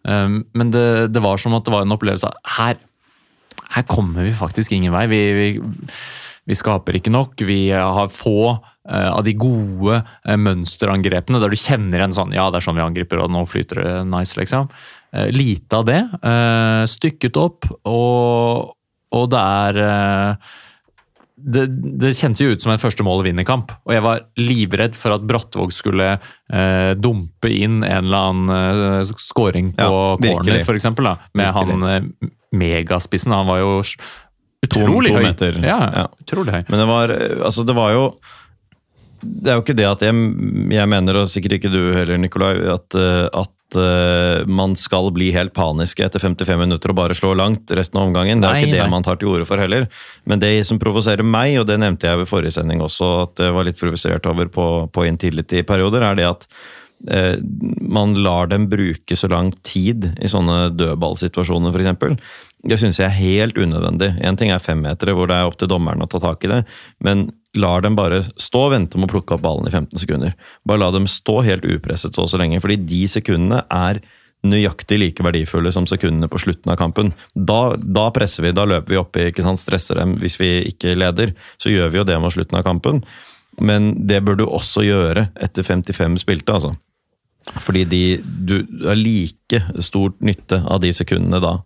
[0.03, 2.81] Um, men det, det var som at det var en opplevelse av her,
[3.77, 5.07] her kommer vi faktisk ingen vei.
[5.11, 5.49] Vi, vi,
[6.45, 7.41] vi skaper ikke nok.
[7.47, 12.51] Vi har få eh, av de gode eh, mønsterangrepene der du kjenner en sånn Ja,
[12.53, 14.69] det er sånn vi angriper, og nå flyter det nice, liksom.
[15.15, 16.03] Eh, lite av det.
[16.21, 18.75] eh, stykket opp, og,
[19.15, 20.53] og det er eh,
[21.37, 21.65] det,
[21.99, 25.17] det kjentes jo ut som en første mål- og vinnerkamp, og jeg var livredd for
[25.17, 28.55] at Brattvåg skulle eh, dumpe inn en eller annen
[29.03, 31.81] eh, scoring på Ja, corner, for eksempel, da, med Virkelig.
[31.81, 33.35] han eh, megaspissen.
[33.35, 34.13] Han var jo utrolig
[34.65, 35.25] utrolig to høy.
[35.27, 35.59] meter.
[35.67, 36.07] Ja, Ja.
[36.23, 36.63] utrolig høy.
[36.71, 37.09] Men det var,
[37.51, 38.05] altså det var jo
[39.25, 40.15] Det er jo ikke det at jeg,
[40.75, 45.31] jeg mener, og sikkert ikke du heller, Nikolai, at, eh, at uh, man skal bli
[45.35, 48.43] helt paniske etter 55 minutter og bare slå langt resten av omgangen.
[48.43, 48.93] Det er Nei, ikke det nei.
[48.93, 49.89] man tar til orde for heller.
[50.29, 53.57] Men det som provoserer meg, og det nevnte jeg ved forrige sending også, at jeg
[53.57, 56.49] var litt provosert over på, på Intility-perioder, er det at
[57.11, 57.37] eh,
[57.81, 62.41] man lar dem bruke så lang tid i sånne dødballsituasjoner, f.eks.
[62.65, 64.15] Det syns jeg er helt unødvendig.
[64.25, 66.63] Én ting er femmetere, hvor det er opp til dommeren å ta tak i det,
[67.05, 67.29] men
[67.61, 70.33] lar dem bare stå og vente med å plukke opp ballen i 15 sekunder.
[70.67, 74.01] Bare la dem stå helt upresset så og så lenge, fordi de sekundene er
[74.45, 77.13] nøyaktig like verdifulle som sekundene på slutten av kampen.
[77.35, 80.97] Da, da presser vi, da løper vi oppi, ikke sant, stresser dem hvis vi ikke
[80.99, 81.33] leder.
[81.61, 83.03] Så gjør vi jo det mot slutten av kampen.
[83.63, 86.75] Men det bør du også gjøre etter 55 spilte, altså.
[87.61, 88.57] Fordi de, du
[88.87, 91.59] har like stort nytte av de sekundene da.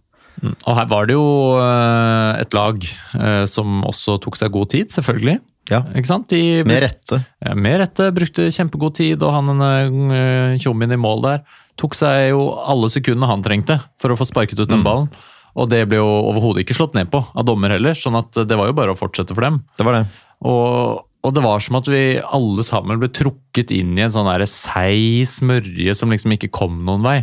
[0.43, 1.28] Og her var det jo
[1.61, 5.39] eh, et lag eh, som også tok seg god tid, selvfølgelig.
[5.68, 5.82] Ja?
[6.30, 7.22] De, Med rette.
[7.45, 11.43] Ja, Med rette brukte kjempegod tid, og han uh, tjommien i mål der
[11.78, 15.11] tok seg jo alle sekundene han trengte for å få sparket ut den ballen.
[15.59, 18.59] Og det ble jo overhodet ikke slått ned på av dommer heller, sånn at det
[18.59, 19.61] var jo bare å fortsette for dem.
[19.78, 20.03] Det var det.
[20.47, 24.30] Og, og det var som at vi alle sammen ble trukket inn i en sånn
[24.51, 27.18] seig smørje som liksom ikke kom noen vei.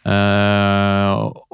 [0.00, 1.10] Eh,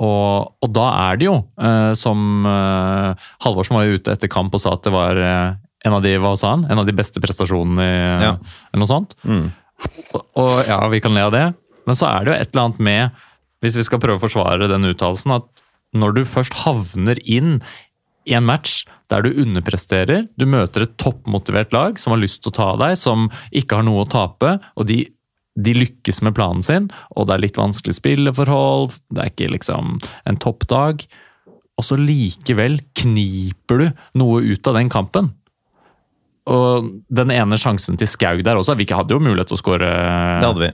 [0.07, 4.55] og, og da er det jo, uh, som uh, Halvorsen var jo ute etter kamp
[4.55, 6.67] og sa at det var uh, en av de han?
[6.71, 8.35] En av de beste prestasjonene i Ja.
[8.71, 9.17] eller noe sånt.
[9.27, 9.49] Mm.
[10.15, 11.47] Og, og ja, vi kan le av det,
[11.87, 13.27] men så er det jo et eller annet med,
[13.65, 15.67] hvis vi skal prøve å forsvare den uttalelsen, at
[15.97, 17.59] når du først havner inn
[18.27, 22.51] i en match der du underpresterer, du møter et toppmotivert lag som har lyst til
[22.51, 25.05] å ta deg, som ikke har noe å tape, og de,
[25.57, 29.97] de lykkes med planen sin, og det er litt vanskelig spilleforhold, det er ikke liksom
[30.29, 31.07] en toppdag.
[31.77, 33.87] og så likevel kniper du
[34.17, 35.35] noe ut av den kampen.
[36.47, 39.59] Og den ene sjansen til Skaug der også, vi ikke hadde jo mulighet til å
[39.59, 39.89] skåre.
[39.91, 40.69] Det hadde vi.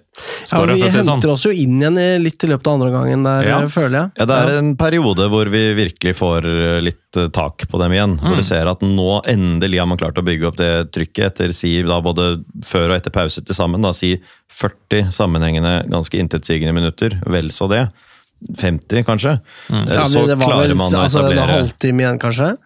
[0.50, 1.08] Ja, vi sånn.
[1.14, 3.60] henter oss jo inn igjen litt i løpet av andre gangen der, Ja.
[3.72, 4.10] føler jeg.
[4.18, 6.48] Ja, Det er en periode hvor vi virkelig får
[6.84, 8.18] litt eh, tak på dem igjen.
[8.20, 11.52] Hvor du ser at nå endelig har man klart å bygge opp det trykket etter
[11.56, 13.80] si, da både før og etter pause til sammen.
[13.80, 14.20] Da, si
[14.52, 17.16] 40 sammenhengende, ganske intetsigende minutter.
[17.24, 17.88] Vel så det.
[18.58, 19.40] 50, kanskje.
[19.70, 19.86] Mm.
[19.88, 22.56] Ja, så men det var vel altså, en halvtime igjen, kanskje?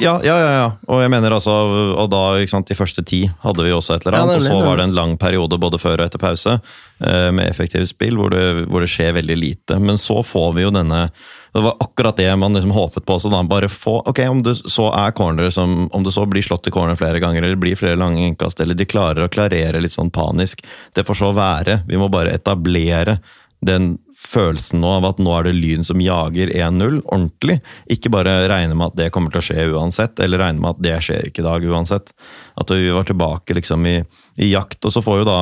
[0.00, 0.68] Ja, ja, ja, ja.
[0.90, 1.52] Og jeg mener altså,
[1.94, 4.40] og da, ikke sant, de første ti hadde vi også et eller Ja, annet.
[4.40, 7.46] nemlig, og så var det en lang periode både før og etter pause eh, med
[7.46, 9.78] effektive spill, hvor det, hvor det skjer veldig lite.
[9.78, 11.10] Men så får vi jo denne
[11.54, 13.18] Det var akkurat det man liksom håpet på.
[13.22, 16.42] Så da bare få Ok, om det så er corner som Om det så blir
[16.42, 19.80] slått i corner flere ganger, eller blir flere lange innkast, eller de klarer å klarere
[19.80, 21.84] litt sånn panisk, det får så være.
[21.86, 23.20] Vi må bare etablere
[23.64, 27.58] den følelsen nå av at nå er det Lyn som jager 1-0 ordentlig.
[27.92, 30.82] Ikke bare regne med at det kommer til å skje uansett, eller regne med at
[30.84, 32.12] det skjer ikke i dag uansett.
[32.60, 33.98] At vi var tilbake liksom i,
[34.40, 34.80] i jakt.
[34.84, 35.38] Og så får jo da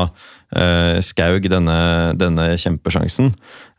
[0.57, 1.76] eh, Skaug denne,
[2.18, 3.33] denne kjempesjansen.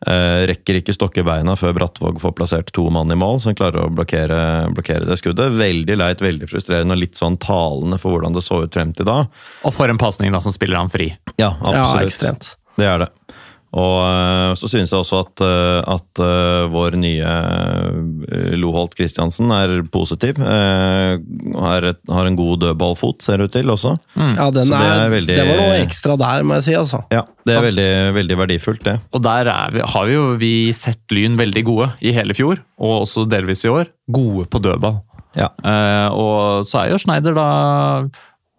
[0.06, 3.84] Eh, rekker ikke stokke beina før Brattvåg får plassert to mann i mål, som klarer
[3.86, 4.40] å blokkere,
[4.74, 5.54] blokkere det skuddet.
[5.58, 9.08] Veldig leit, veldig frustrerende og litt sånn talende for hvordan det så ut frem til
[9.08, 9.20] da.
[9.64, 11.12] Og for en pasning da som spiller han fri.
[11.40, 12.54] Ja, Ja, ekstremt.
[12.80, 13.12] det er det.
[13.74, 17.32] Og øh, så synes jeg også at, øh, at øh, vår nye
[18.60, 20.38] Loholt Kristiansen er positiv.
[20.38, 23.96] Har, et, har en god dødballfot, ser det ut til også.
[24.16, 26.74] Ja, den Så det er, veldig- det var noe ekstra der, må jeg si.
[26.78, 27.02] altså.
[27.12, 28.98] Ja, Det er veldig, veldig verdifullt, det.
[29.12, 32.62] Og der er vi, har vi jo vi sett Lyn veldig gode i hele fjor,
[32.78, 33.90] og også delvis i år.
[34.12, 35.00] Gode på dødball.
[35.34, 35.48] Ja.
[35.66, 37.48] Uh, og så er jo Schneider da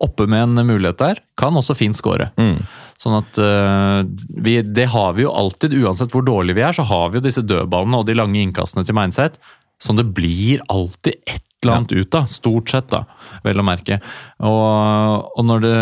[0.04, 1.22] oppe med en mulighet der.
[1.40, 2.34] Kan også fint skåre.
[2.38, 2.58] Mm.
[3.02, 4.00] Sånn at eh,
[4.46, 7.26] vi, Det har vi jo alltid, uansett hvor dårlige vi er, så har vi jo
[7.28, 9.40] disse dødballene og de lange innkastene til Mindset
[9.84, 12.28] som det blir alltid et eller annet ut av.
[12.32, 13.02] Stort sett, da,
[13.44, 13.98] vel å merke.
[14.46, 15.78] Og, og når det,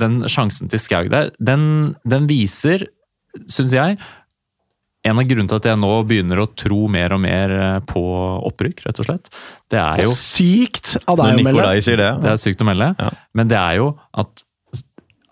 [0.00, 1.62] den sjansen til Skaug der, den,
[2.04, 2.84] den viser,
[3.48, 3.96] syns jeg,
[5.08, 8.02] en av grunnene til at jeg nå begynner å tro mer og mer eh, på
[8.50, 9.30] opprykk, rett og slett,
[9.72, 11.46] det er jo Sykt av deg å melde.
[11.54, 12.10] Nikolai sier det.
[12.20, 13.08] Det er sykt å melde, Ja.
[13.40, 14.44] men det er jo at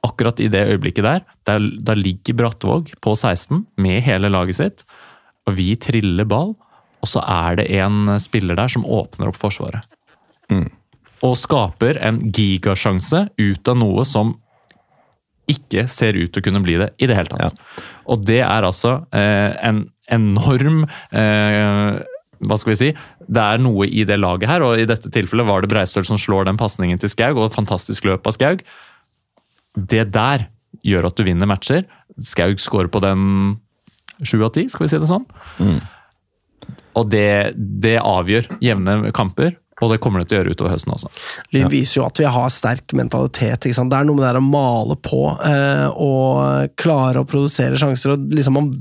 [0.07, 4.85] akkurat i det øyeblikket der, der da ligger Brattvåg på 16 med hele laget sitt,
[5.49, 6.55] og vi triller ball,
[7.03, 9.87] og så er det en spiller der som åpner opp forsvaret.
[10.51, 10.69] Mm.
[11.27, 14.37] Og skaper en gigasjanse ut av noe som
[15.49, 17.57] ikke ser ut til å kunne bli det i det hele tatt.
[18.09, 20.85] Og det er altså eh, en enorm
[21.17, 21.99] eh,
[22.39, 22.89] hva skal vi si?
[23.27, 26.21] Det er noe i det laget her, og i dette tilfellet var det Breistøl som
[26.21, 28.63] slår den pasningen til Skaug, og fantastisk løp av Skaug.
[29.79, 30.49] Det der
[30.87, 31.87] gjør at du vinner matcher.
[32.19, 33.57] Skaug scorer på den
[34.27, 35.27] sju av ti, skal vi si det sånn.
[36.99, 40.95] Og det, det avgjør jevne kamper, og det kommer det til å gjøre utover høsten
[40.97, 41.11] også.
[41.55, 43.69] Lyn viser jo at vi har sterk mentalitet.
[43.69, 48.17] Det er noe med det å male på eh, og klare å produsere sjanser.
[48.17, 48.73] og liksom man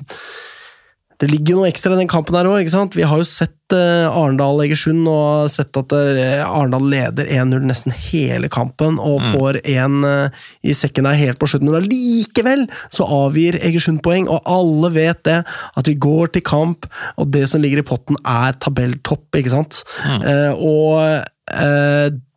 [1.21, 2.67] det ligger jo noe ekstra i den kampen her òg.
[2.93, 8.49] Vi har jo sett eh, Arendal-Egersund og sett at eh, Arendal leder 1-0 nesten hele
[8.53, 11.71] kampen og får én eh, i sekken der helt på slutten.
[11.71, 15.39] Men allikevel så avgir Egersund poeng, og alle vet det.
[15.79, 16.85] At vi går til kamp,
[17.17, 19.81] og det som ligger i potten er tabelltopp, ikke sant?
[20.05, 21.25] Eh, og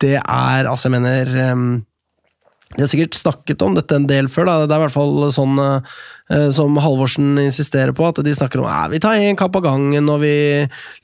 [0.01, 1.81] det er Altså, jeg mener
[2.75, 4.47] de har sikkert snakket om dette en del før.
[4.47, 4.65] Da.
[4.65, 8.69] Det er i hvert fall sånn eh, som Halvorsen insisterer på, at de snakker om
[8.71, 10.35] at vi tar én kamp av gangen, og vi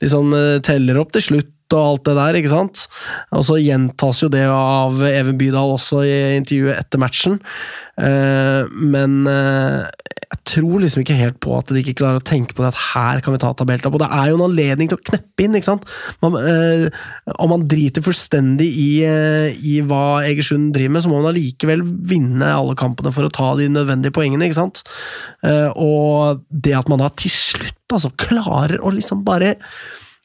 [0.02, 1.54] liksom eh, teller opp til slutt.
[1.76, 2.86] Og alt det der, ikke sant?
[3.36, 7.36] Og så gjentas jo det av Even Bydal også i intervjuet etter matchen.
[8.00, 9.84] Eh, men eh,
[10.28, 12.80] jeg tror liksom ikke helt på at de ikke klarer å tenke på det at
[12.94, 13.98] her kan vi ta tabelltopp.
[13.98, 15.84] Og det er jo en anledning til å kneppe inn, ikke sant?
[16.24, 16.88] Man, eh,
[17.36, 22.48] om man driter fullstendig i, i hva Egersund driver med, så må man allikevel vinne
[22.54, 24.84] alle kampene for å ta de nødvendige poengene, ikke sant?
[25.76, 29.54] Og det at man da til slutt altså klarer å liksom bare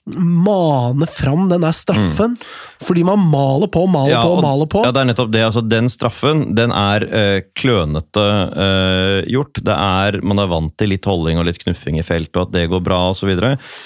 [0.05, 2.35] mane fram den der straffen,
[2.83, 4.81] fordi man maler på, maler Ja, på, maler på.
[4.83, 5.43] Ja, det er nettopp det.
[5.45, 9.61] Altså, den straffen den er øh, klønete øh, gjort.
[9.63, 12.55] Det er, Man er vant til litt holding og litt knuffing i feltet, og at
[12.57, 13.31] det går bra osv.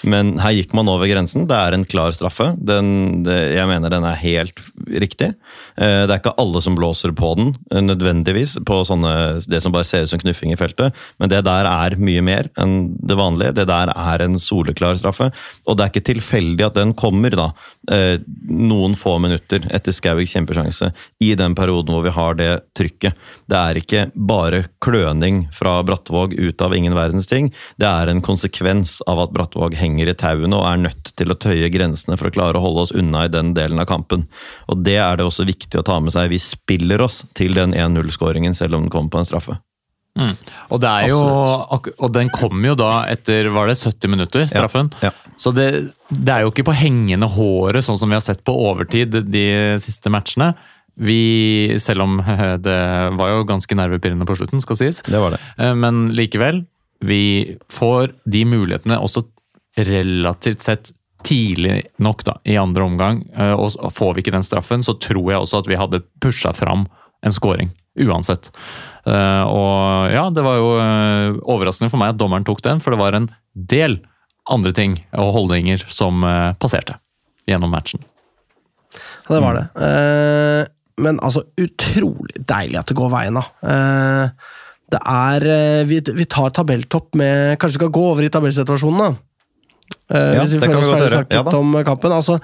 [0.09, 1.45] Men her gikk man over grensen.
[1.49, 2.49] Det er en klar straffe.
[2.57, 5.35] Den, det, jeg mener den er helt riktig.
[5.77, 9.13] Uh, Det er ikke alle som blåser på den, nødvendigvis, på sånne,
[9.45, 12.49] det som bare ser ut som knuffing i feltet, men det der er mye mer
[12.57, 13.53] enn det vanlige.
[13.59, 15.29] Det der er en soleklar straffe,
[15.67, 17.47] og det er ikke tilfeldig at den kommer da,
[17.91, 20.91] eh, noen få minutter etter Skaugs kjempesjanse,
[21.23, 23.17] i den perioden hvor vi har det trykket.
[23.47, 28.23] Det er ikke bare kløning fra Brattvåg ut av ingen verdens ting, det er en
[28.23, 32.29] konsekvens av at Brattvåg henger i tauene og er nødt til å tøye grensene for
[32.29, 34.27] å klare å holde oss unna i den delen av kampen.
[34.67, 36.29] Og Det er det også viktig å ta med seg.
[36.31, 39.57] Vi spiller oss til den 1-0-skåringen, selv om den kommer på en straffe.
[40.69, 41.19] Og, det er jo,
[42.01, 44.89] og den kom jo da etter var det 70 minutter, straffen.
[45.01, 45.33] Ja, ja.
[45.37, 45.67] Så det,
[46.09, 49.45] det er jo ikke på hengende håret, sånn som vi har sett på overtid de
[49.83, 50.53] siste matchene.
[50.97, 52.17] Vi, selv om
[52.65, 52.77] det
[53.19, 55.03] var jo ganske nervepirrende på slutten, skal sies.
[55.05, 55.41] Det var det.
[55.61, 56.63] Eh, Men likevel,
[57.05, 59.27] vi får de mulighetene også
[59.77, 60.91] relativt sett
[61.27, 63.21] tidlig nok da, i andre omgang.
[63.37, 66.53] Eh, Og får vi ikke den straffen, så tror jeg også at vi hadde pusha
[66.57, 66.87] fram
[67.25, 67.71] en scoring.
[67.97, 68.51] Uansett.
[69.07, 72.91] Eh, Og ja, det var jo eh, overraskende for meg at dommeren tok den, for
[72.93, 73.99] det var en del
[74.51, 76.97] andre ting og holdninger som eh, passerte
[77.47, 78.03] gjennom matchen.
[79.27, 79.65] Ja, det var det.
[79.87, 80.63] Eh,
[81.03, 83.45] men altså, utrolig deilig at det går veien, da.
[83.69, 84.53] Eh,
[84.87, 85.43] det er
[85.89, 89.09] vi, vi tar tabelltopp med Kanskje vi skal gå over i tabellsituasjonen, da?
[90.07, 92.15] Eh, Ja, hvis vi oss ferdig snakket Ja om kampen.
[92.15, 92.37] Altså,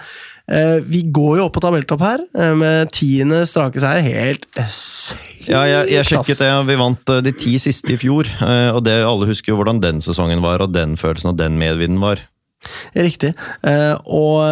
[0.84, 4.04] vi går jo opp på tabelltopp her, eh, med tiende strake seier.
[4.04, 5.48] Helt eh, sykt!
[5.48, 8.28] Ja, jeg, jeg sjekket det, vi vant eh, de ti siste i fjor.
[8.44, 11.56] eh, Og det, alle husker jo hvordan den sesongen var, og den følelsen og den
[11.62, 12.26] medvinden var.
[12.96, 13.34] Riktig.
[13.68, 14.44] Eh, og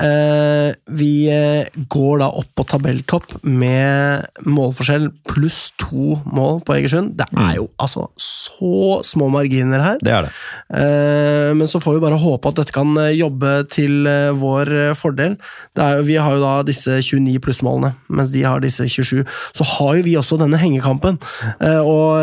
[0.00, 7.14] eh, vi eh, går da opp på tabelltopp med målforskjell pluss to mål på Egersund.
[7.18, 10.00] Det er jo altså så små marginer her.
[10.02, 10.34] Det er det.
[10.80, 14.08] Eh, men så får vi bare håpe at dette kan jobbe til
[14.40, 15.36] vår fordel.
[15.76, 19.24] Det er jo, vi har jo da disse 29 plussmålene, mens de har disse 27.
[19.56, 21.20] Så har jo vi også denne hengekampen.
[21.60, 22.20] Eh, og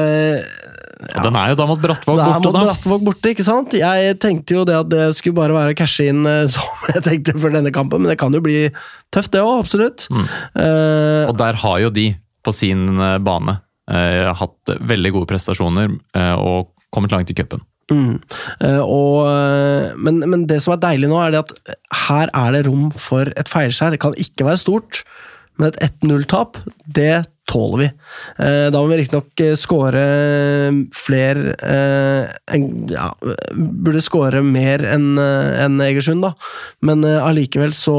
[0.97, 2.63] Og den er jo da mot Brattvåg det er borte, mot da.
[2.71, 3.75] Brattvåg borte, ikke sant?
[3.77, 7.03] Jeg tenkte jo det at det skulle bare være å cashe inn eh, som jeg
[7.05, 8.65] tenkte før denne kampen, men det kan jo bli
[9.13, 10.07] tøft, det òg, absolutt.
[10.09, 10.25] Mm.
[10.57, 12.09] Uh, Og der har jo de
[12.45, 17.61] på sin eh, bane uh, hatt veldig gode prestasjoner uh, og kommet langt i cupen.
[17.91, 18.15] mm.
[18.83, 19.27] Og,
[20.01, 21.75] men, men det som er deilig nå, er det at
[22.07, 23.93] her er det rom for et feilskjær.
[23.93, 25.03] Det kan ikke være stort,
[25.57, 27.87] men et 1-0-tap, det tåler vi.
[28.43, 30.01] Eh, da må vi riktignok eh, skåre
[30.95, 33.07] flere eh, en- ja,
[33.55, 36.33] Burde skåre mer enn Egersund, da.
[36.83, 37.95] Men allikevel så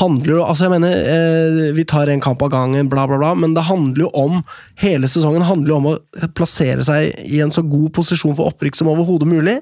[0.00, 3.56] handler jo Altså, jeg mener, vi tar en kamp av gangen, bla, bla, bla, men
[3.56, 4.42] det handler jo om
[4.78, 5.96] Hele sesongen handler jo om å
[6.38, 9.56] plassere seg i en så god posisjon for opprykk som overhodet mulig.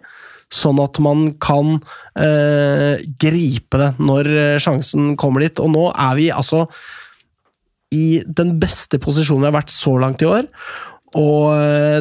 [0.49, 1.77] Sånn at man kan
[2.17, 5.61] eh, gripe det når eh, sjansen kommer dit.
[5.61, 6.65] Og nå er vi altså
[7.95, 10.49] i den beste posisjonen vi har vært så langt i år.
[11.17, 12.01] Og eh,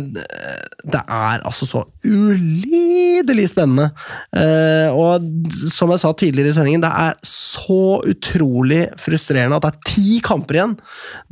[0.87, 3.89] det er altså så ulidelig spennende.
[4.35, 5.23] Eh, og
[5.71, 10.19] som jeg sa tidligere i sendingen, det er så utrolig frustrerende at det er ti
[10.25, 10.77] kamper igjen.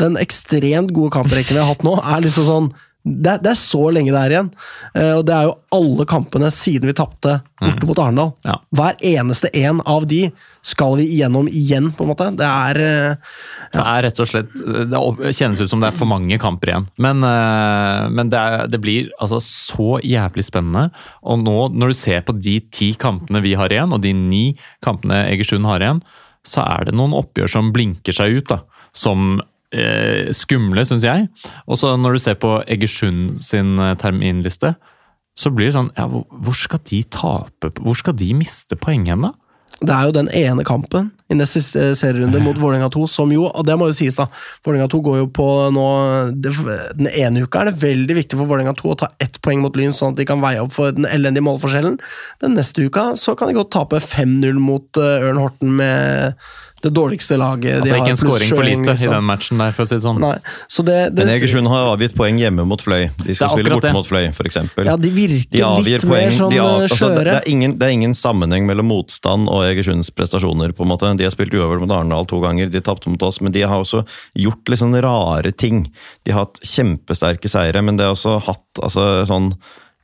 [0.01, 2.71] Den ekstremt gode kamprekken vi har hatt nå, er liksom sånn
[3.05, 4.47] det, er- det er så lenge det er igjen.
[4.97, 8.31] Eh, og det er jo alle kampene siden vi tapte borte mot Arendal.
[8.47, 8.55] Ja.
[8.75, 10.23] Hver eneste en av de
[10.65, 12.31] skal vi igjennom igjen, på en måte.
[12.39, 13.13] Det er ja.
[13.75, 14.53] Det er rett og slett
[14.89, 16.87] Det kjennes ut som det er for mange kamper igjen.
[17.05, 20.87] Men, eh, men det, er, det blir altså så jævlig spennende.
[21.21, 24.45] Og nå, når du ser på de ti kampene vi har igjen, og de ni
[24.85, 26.01] kampene Egersund har igjen,
[26.45, 28.49] så er det noen oppgjør som blinker seg ut.
[28.49, 28.59] da,
[28.93, 29.37] Som
[29.73, 31.29] eh, skumle, syns jeg.
[31.65, 34.75] Og så når du ser på Egersund sin eh, terminliste,
[35.35, 37.73] så blir det sånn ja, hvor, skal de tape?
[37.81, 39.33] Hvor skal de miste poeng hen, da?
[39.75, 41.59] Det er jo den ene kampen i neste
[41.99, 44.29] serierunde mot Vålerenga 2, som jo, og det må jo sies da,
[44.63, 45.87] Vålerenga 2 går jo på nå
[46.95, 49.75] Den ene uka er det veldig viktig for Vålerenga 2 å ta ett poeng mot
[49.75, 51.97] Lyn, sånn at de kan veie opp for den elendige målforskjellen.
[52.45, 56.39] Den neste uka så kan de godt tape 5-0 mot eh, Ørn Horten med
[56.85, 58.05] det dårligste laget Altså de har.
[58.05, 59.13] Ikke en scoring for lite lite i liksom.
[59.13, 60.19] den matchen der, for å si det sånn.
[60.21, 60.33] Nei,
[60.71, 63.07] så det, det, Men Egersund har avgitt poeng hjemme mot Fløy.
[63.21, 63.93] De skal spille borte det.
[63.95, 64.59] mot Fløy, f.eks.
[64.85, 66.27] Ja, de virker De litt poeng.
[66.27, 67.29] mer sånn de av, eh, altså, det, skjøre.
[67.29, 70.75] det, er ingen, det er ingen sammenheng mellom motstand og Egersunds prestasjoner.
[70.75, 71.13] på en måte.
[71.17, 73.81] De har spilt uavgjort mot Arendal to ganger, de tapte mot oss, men de har
[73.81, 74.03] også
[74.45, 75.85] gjort litt sånn rare ting.
[76.25, 79.53] De har hatt kjempesterke seire, men det har også hatt altså, sånn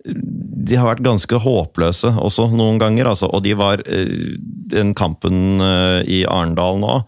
[0.05, 3.29] de har vært ganske håpløse også noen ganger, altså.
[3.31, 4.37] Og de var eh,
[4.71, 7.01] Den kampen eh, i Arendal nå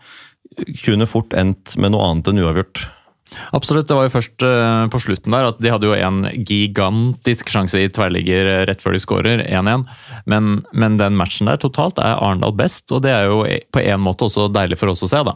[0.83, 2.83] kunne fort endt med noe annet enn uavgjort.
[3.57, 3.87] Absolutt.
[3.89, 7.81] Det var jo først eh, på slutten der at de hadde jo en gigantisk sjanse
[7.81, 9.87] i tverrligger rett før de skårer, 1-1.
[10.29, 13.41] Men, men den matchen der totalt er Arendal best, og det er jo
[13.73, 15.23] på en måte også deilig for oss å se.
[15.25, 15.33] da.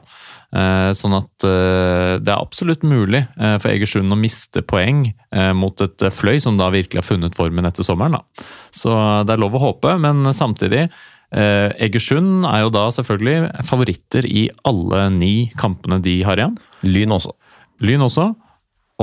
[0.55, 5.01] Eh, Sånn at eh, det er absolutt mulig eh, for Egersund å miste poeng
[5.35, 8.15] eh, mot et Fløy som da virkelig har funnet formen etter sommeren.
[8.15, 8.47] da.
[8.71, 8.93] Så
[9.27, 14.47] det er lov å håpe, men samtidig eh, Egersund er jo da selvfølgelig favoritter i
[14.63, 16.55] alle ni kampene de har igjen.
[16.87, 17.35] Lyn også.
[17.83, 18.29] Lyn også.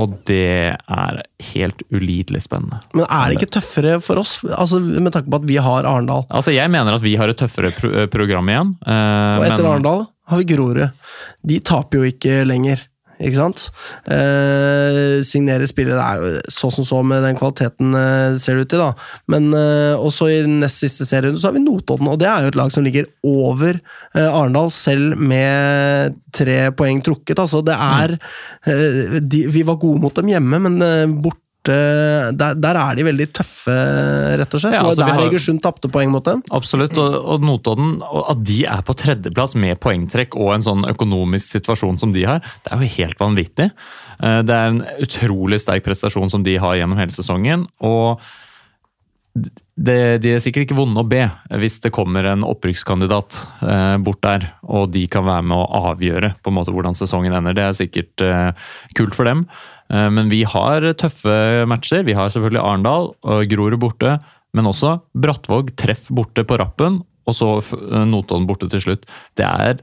[0.01, 1.21] Og det er
[1.53, 2.81] helt ulidelig spennende.
[2.97, 6.25] Men er det ikke tøffere for oss, altså med tanke på at vi har Arendal?
[6.35, 8.73] Altså, Jeg mener at vi har et tøffere pro program igjen.
[8.83, 10.83] eh, Og etter men- Arendal har vi Grorud.
[11.45, 12.81] De taper jo ikke lenger,
[13.15, 13.67] ikke sant?
[14.11, 18.65] Eh, signere spillere det er jo så som så med den kvaliteten eh, ser det
[18.65, 18.89] ut til, da.
[19.31, 22.51] Men eh, også i nest siste serierunde så har vi Notodden, og det er jo
[22.51, 27.39] et lag som ligger over eh, Arendal, selv med tre poeng trukket.
[27.39, 32.53] Altså, det er eh, de, Vi var gode mot dem hjemme, men eh, borte der,
[32.61, 33.75] der er de veldig tøffe,
[34.41, 34.75] rett og slett.
[34.77, 36.43] Ja, altså, og der Egersund tapte poeng mot dem.
[36.55, 41.57] Absolutt, og, og Notodden at de er på tredjeplass med poengtrekk og en sånn økonomisk
[41.57, 43.69] situasjon som de har, det er jo helt vanvittig.
[44.21, 47.67] Eh, Det er en utrolig sterk prestasjon som de har gjennom hele sesongen.
[47.79, 48.21] og
[49.35, 51.25] det, De er sikkert ikke vonde å be
[51.59, 56.33] hvis det kommer en opprykkskandidat eh, bort der, og de kan være med å avgjøre
[56.41, 57.55] på en måte hvordan sesongen ender.
[57.57, 59.43] Det er sikkert eh, kult for dem.
[59.91, 61.35] Eh, men vi har tøffe
[61.69, 62.05] matcher.
[62.07, 64.15] Vi har selvfølgelig Arendal og Grorud borte,
[64.55, 67.75] men også Brattvåg treff borte på rappen, og så f-
[68.07, 69.03] Notodden borte til slutt.
[69.35, 69.81] Det er,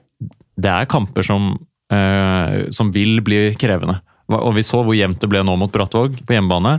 [0.56, 1.52] det er kamper som,
[1.92, 4.00] eh, som vil bli krevende.
[4.32, 6.78] Og vi så hvor jevnt det ble nå mot Brattvåg på hjemmebane.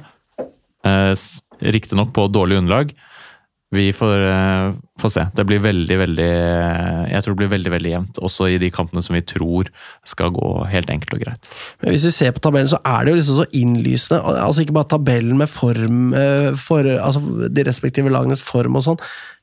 [0.87, 1.11] Eh,
[1.63, 2.93] Riktignok på dårlig underlag.
[3.73, 5.25] Vi får, eh, får se.
[5.33, 6.29] Det blir veldig, veldig
[7.09, 8.19] Jeg tror det blir veldig veldig jevnt.
[8.21, 9.69] Også i de kampene som vi tror
[10.05, 11.49] skal gå helt enkelt og greit.
[11.81, 14.21] Men Hvis vi ser på tabellen, så er det jo liksom så innlysende.
[14.21, 18.99] Altså Ikke bare tabellen med form, eh, for, altså de respektive lagenes form og sånn.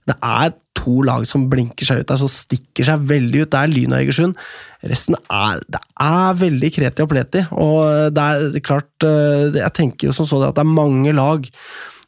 [0.07, 3.51] Det er to lag som blinker seg ut der, som stikker seg veldig ut.
[3.51, 4.37] Det er Lyn og Egersund.
[4.87, 7.45] Resten er, det er veldig kreti og pleti.
[7.51, 11.12] Og det er klart eh, Jeg tenker jo som så det at det er mange
[11.12, 11.51] lag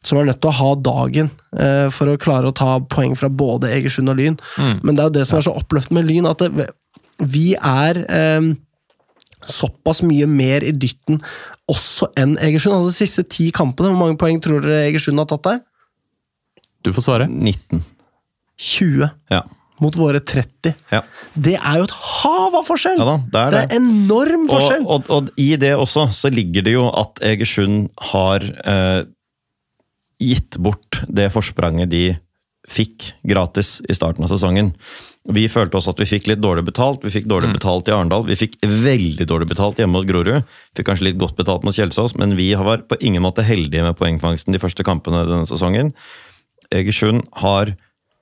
[0.03, 3.29] som er nødt til å ha dagen eh, for å klare å ta poeng fra
[3.31, 4.37] både Egersund og Lyn.
[4.83, 6.69] Men det er jo det som er så oppløftende med Lyn, at det,
[7.23, 8.49] vi er eh,
[9.47, 11.21] såpass mye mer i dytten
[11.71, 12.77] også enn Egersund.
[12.81, 15.61] Altså De siste ti kampene, hvor mange poeng tror dere Egersund har tatt der?
[16.83, 17.27] Du får svare.
[17.31, 17.83] 19.
[18.59, 19.43] 20 Ja.
[19.83, 20.75] mot våre 30.
[20.93, 21.01] ja.
[21.35, 22.99] Det er jo et hav av forskjell!
[23.01, 23.65] Ja da, det er det det.
[23.71, 24.85] er enorm Og, forskjell!
[24.87, 29.01] og, og i det også så ligger det jo at Egersund har eh,
[30.23, 32.05] gitt bort det forspranget de
[32.71, 34.71] fikk gratis i starten av sesongen.
[35.31, 37.05] Vi følte også at vi fikk litt dårlig betalt.
[37.05, 38.25] Vi fikk dårlig betalt i Arendal.
[38.27, 40.49] Vi fikk veldig dårlig betalt hjemme mot Grorud.
[40.79, 43.99] Fikk kanskje litt godt betalt mot Kjelsås, men vi var på ingen måte heldige med
[43.99, 45.93] poengfangsten de første kampene denne sesongen.
[46.75, 47.75] Egersund har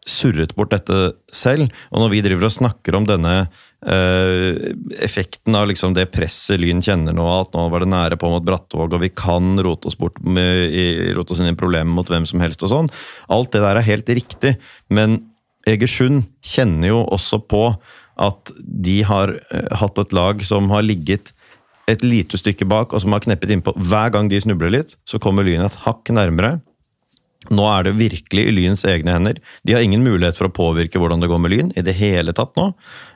[0.08, 1.72] surret bort dette selv.
[1.92, 3.34] Og når vi driver og snakker om denne
[3.80, 8.44] effekten av liksom det presset Lyn kjenner nå, at nå var det nære på mot
[8.44, 10.84] Brattvåg, og vi kan rote oss bort med, i,
[11.16, 12.92] rote oss inn i problemer mot hvem som helst og sånn.
[13.32, 14.58] Alt det der er helt riktig,
[14.92, 15.22] men
[15.68, 17.64] Egersund kjenner jo også på
[18.20, 21.32] at de har eh, hatt et lag som har ligget
[21.90, 23.74] et lite stykke bak, og som har kneppet innpå.
[23.76, 26.58] Hver gang de snubler litt, så kommer Lyn et hakk nærmere.
[27.48, 29.38] Nå er det virkelig i Lyns egne hender.
[29.64, 32.34] De har ingen mulighet for å påvirke hvordan det går med Lyn i det hele
[32.36, 32.66] tatt nå.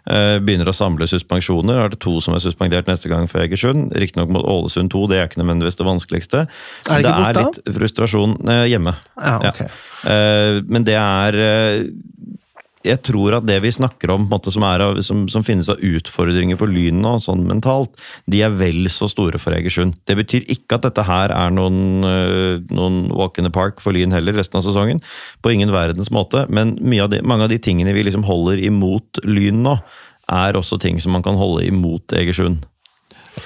[0.08, 1.82] Eh, begynner å samle suspensjoner.
[1.82, 3.92] Er det to som er suspendert neste gang for Egersund?
[4.00, 6.46] Riktignok mot Ålesund 2, det er ikke nødvendigvis det vanskeligste.
[6.88, 8.96] Er det det er litt frustrasjon eh, hjemme.
[9.20, 9.68] Ja, okay.
[9.68, 10.64] ja.
[10.72, 11.84] men det er eh,
[12.84, 16.58] Jeg tror at det vi snakker om, måte, som, av- som, som finnes av utfordringer
[16.60, 17.94] for Lyn nå, sånn mentalt,
[18.28, 19.96] de er vel så store for Egersund.
[20.04, 23.96] Det betyr ikke at dette her er noen, eh, noen walk in the park for
[23.96, 25.00] Lyn heller resten av sesongen.
[25.40, 26.44] På ingen verdens måte.
[26.52, 29.78] Men av de, mange av de tingene vi liksom holder imot Lyn nå,
[30.32, 32.66] er også ting som man kan holde imot Egersund.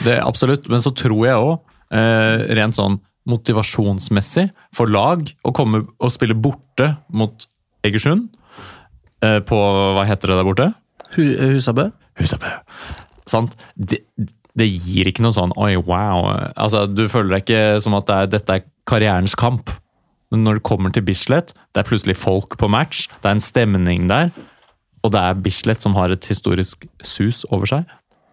[0.03, 1.55] Det er Absolutt, men så tror jeg òg,
[1.95, 7.47] eh, rent sånn motivasjonsmessig, for lag å komme og spille borte mot
[7.87, 8.29] Egersund
[9.21, 9.59] på
[9.97, 10.69] Hva heter det der borte?
[11.17, 11.89] Husabø?
[12.21, 12.53] Husabø.
[13.29, 13.57] Sant?
[13.75, 14.03] Det,
[14.59, 16.29] det gir ikke noe sånn oi, wow.
[16.59, 19.73] Altså, du føler deg ikke som at det er, dette er karrierens kamp.
[20.33, 23.45] Men når du kommer til Bislett, det er plutselig folk på match, det er en
[23.45, 24.33] stemning der,
[25.07, 27.87] og det er Bislett som har et historisk sus over seg.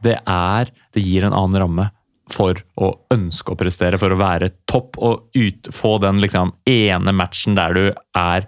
[0.03, 1.89] Det er Det gir en annen ramme
[2.31, 7.13] for å ønske å prestere, for å være topp og ut, få den liksom ene
[7.13, 7.83] matchen der du
[8.17, 8.47] er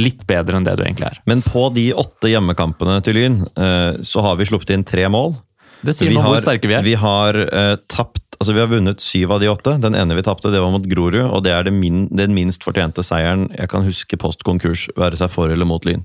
[0.00, 1.20] litt bedre enn det du egentlig er.
[1.28, 5.34] Men på de åtte hjemmekampene til Lyn, eh, så har vi sluppet inn tre mål.
[5.82, 6.84] Det sier noe om hvor sterke vi er.
[6.86, 9.76] Vi har eh, tapt Altså, Vi har vunnet syv av de åtte.
[9.78, 11.28] Den ene vi tapte, det var mot Grorud.
[11.28, 15.20] Og det er det min, den minst fortjente seieren jeg kan huske post konkurs, være
[15.20, 16.02] seg for eller mot Lyn.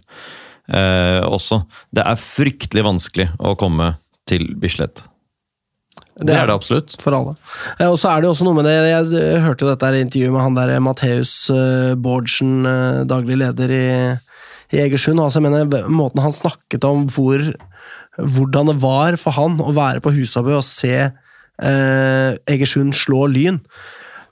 [0.70, 1.64] Eh, også.
[1.90, 3.96] Det er fryktelig vanskelig å komme
[4.30, 5.08] til Bislett.
[6.18, 6.96] Det er det absolutt.
[7.02, 7.36] For alle.
[7.78, 10.34] Eh, Og så er det jo også noe med det Jeg hørte jo dette intervjuet
[10.34, 12.64] med han der eh, Matheus eh, Bårdsen,
[13.10, 13.88] daglig leder i,
[14.74, 15.22] i Egersund.
[15.22, 17.44] Altså, jeg mener, måten han snakket om hvor,
[18.18, 23.62] hvordan det var for han å være på Husabø og se eh, Egersund slå Lyn.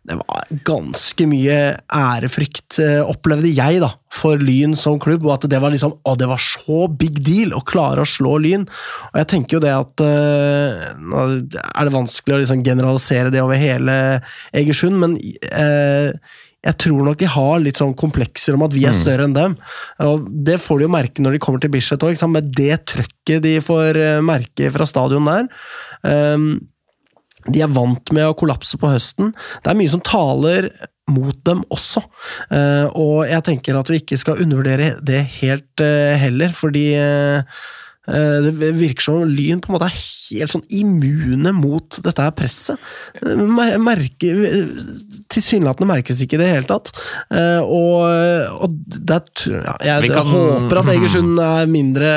[0.06, 1.58] Det var ganske mye
[1.89, 5.26] ærefrykt, eh, opplevde jeg, da, for Lyn som klubb.
[5.26, 8.38] Og at det var liksom Å, det var så big deal å klare å slå
[8.43, 8.68] Lyn.
[9.12, 13.41] Og jeg tenker jo det at eh, Nå er det vanskelig å liksom generalisere det
[13.41, 13.97] over hele
[14.53, 16.14] Egersund, men eh,
[16.66, 19.58] jeg tror nok de har litt sånn komplekser om at vi er større enn dem.
[20.06, 23.43] Og Det får de jo merke når de kommer til Bislett òg, med det trøkket
[23.45, 25.49] de får eh, merke fra stadion der.
[26.06, 26.47] Um,
[27.52, 29.34] de er vant med å kollapse på høsten.
[29.64, 30.70] Det er mye som taler
[31.12, 32.02] mot dem også.
[32.50, 37.60] Eh, og jeg tenker at vi ikke skal undervurdere det helt eh, heller, fordi eh,
[38.06, 42.78] det virker som Lyn på en måte er helt sånn immune mot dette her presset.
[43.22, 44.30] Eh, mer- Merke,
[45.34, 46.91] tilsynelatende merkes ikke i det hele tatt.
[47.34, 48.06] Eh, og
[48.66, 52.12] og det ja, jeg kan- håper at Egersund er mindre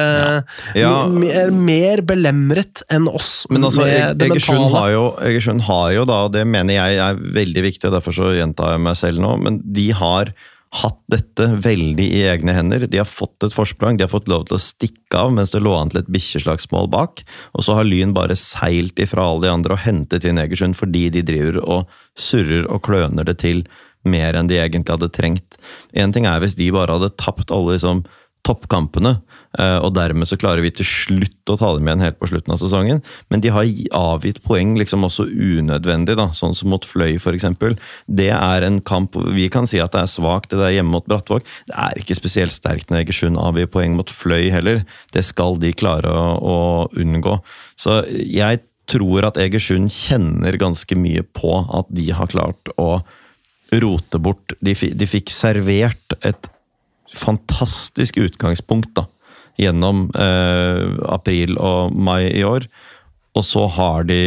[0.74, 1.06] Ja.
[1.06, 1.06] Ja.
[1.44, 6.32] er mer belemret enn oss Men altså, Egersund har, jo, Egersund har jo da, og
[6.32, 9.60] det mener jeg er veldig viktig, og derfor så gjentar jeg meg selv nå, men
[9.64, 10.32] de har
[10.74, 12.84] hatt dette veldig i egne hender.
[12.90, 15.62] De har fått et forsprang, de har fått lov til å stikke av mens det
[15.64, 17.22] lå an til et bikkjeslagsmål bak.
[17.56, 21.08] Og så har Lyn bare seilt ifra alle de andre og hentet inn Egersund fordi
[21.14, 23.64] de driver og surrer og kløner det til
[24.08, 25.58] mer enn de egentlig hadde trengt.
[25.96, 28.04] En ting er hvis de bare hadde tapt alle liksom,
[28.48, 29.18] toppkampene,
[29.60, 32.54] eh, og dermed så klarer vi til slutt å ta dem igjen helt på slutten
[32.54, 33.02] av sesongen.
[33.32, 37.46] Men de har avgitt poeng liksom også unødvendig, da, sånn som mot Fløy f.eks.
[38.08, 41.08] Det er en kamp vi kan si at det er svakt, det der hjemme mot
[41.08, 41.44] Brattvåg.
[41.68, 44.82] Det er ikke spesielt sterkt når Egersund avgir poeng mot Fløy heller.
[45.14, 46.58] Det skal de klare å, å
[46.98, 47.38] unngå.
[47.78, 53.02] Så jeg tror at Egersund kjenner ganske mye på at de har klart å
[53.68, 56.48] rote bort De, de fikk servert et
[57.14, 59.06] fantastisk utgangspunkt da,
[59.60, 62.68] gjennom eh, april og mai i år.
[63.36, 64.20] Og så har de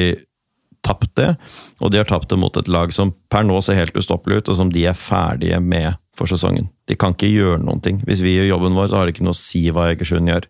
[0.86, 1.36] tapt det,
[1.79, 4.49] og de har tapt det mot et lag som per nå ser helt ustoppelig ut,
[4.49, 6.69] og som de er ferdige med for sesongen.
[6.89, 8.01] De kan ikke gjøre noen ting.
[8.07, 10.47] Hvis vi gjør jobben vår, så har det ikke noe å si hva Egersund gjør.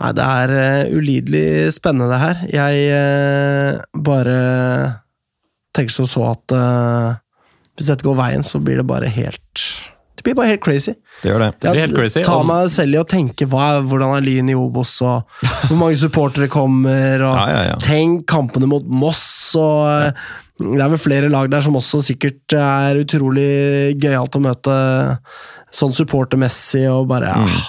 [0.00, 2.42] Nei, det er uh, ulidelig spennende, det her.
[2.56, 4.36] Jeg uh, bare
[5.76, 7.20] tenker som så at uh,
[7.76, 9.66] hvis dette går veien, så blir det bare helt
[10.20, 10.92] Det blir bare helt crazy.
[11.22, 11.46] Det gjør det.
[11.64, 12.20] Det blir helt crazy.
[12.26, 15.24] Ta meg selv i å tenke hva, er- hvordan er Lyn i Obos, og
[15.70, 17.78] hvor mange supportere kommer, og Ja, ja, ja.
[17.80, 19.24] tenk kampene mot Moss,
[19.56, 20.28] og eh,
[20.60, 24.74] det er vel flere lag der som også sikkert er utrolig gøyalt å møte
[25.72, 27.60] sånn supportermessig, og bare Mm.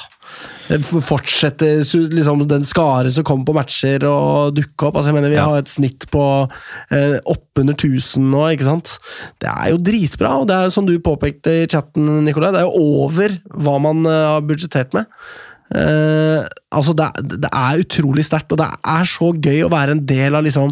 [1.03, 1.67] Fortsette
[2.13, 4.95] liksom, den skare som kommer på matcher og dukke opp.
[4.95, 5.45] Altså, jeg mener, Vi Ja.
[5.49, 6.23] har et snitt på
[6.91, 8.97] eh, oppunder 1000 nå, ikke sant?
[9.39, 12.61] Det er jo dritbra, og det er jo som du påpekte i chatten, Nikolai, det
[12.61, 15.05] er jo over hva man eh, har budsjettert med.
[15.73, 17.09] Eh, altså, det,
[17.41, 20.71] det er utrolig sterkt, og det er så gøy å være en del av liksom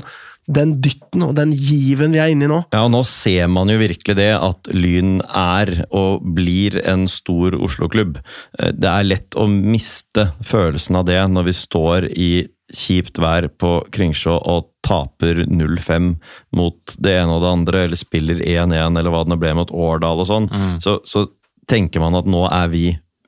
[0.49, 2.59] den dytten og den given vi er inne i nå.
[2.73, 7.53] Ja, og Nå ser man jo virkelig det at Lyn er og blir en stor
[7.59, 8.17] Oslo-klubb.
[8.57, 12.31] Eh, Det er lett å miste følelsen av det når vi står i
[12.69, 16.11] kjipt vær på Kringsjå og taper 0-5
[16.53, 19.71] mot det ene og det andre, eller spiller 1-1, eller hva det nå ble mot
[19.73, 20.49] Årdal og sånn.
[20.81, 21.25] Så, så
[21.69, 22.83] tenker man at nå er vi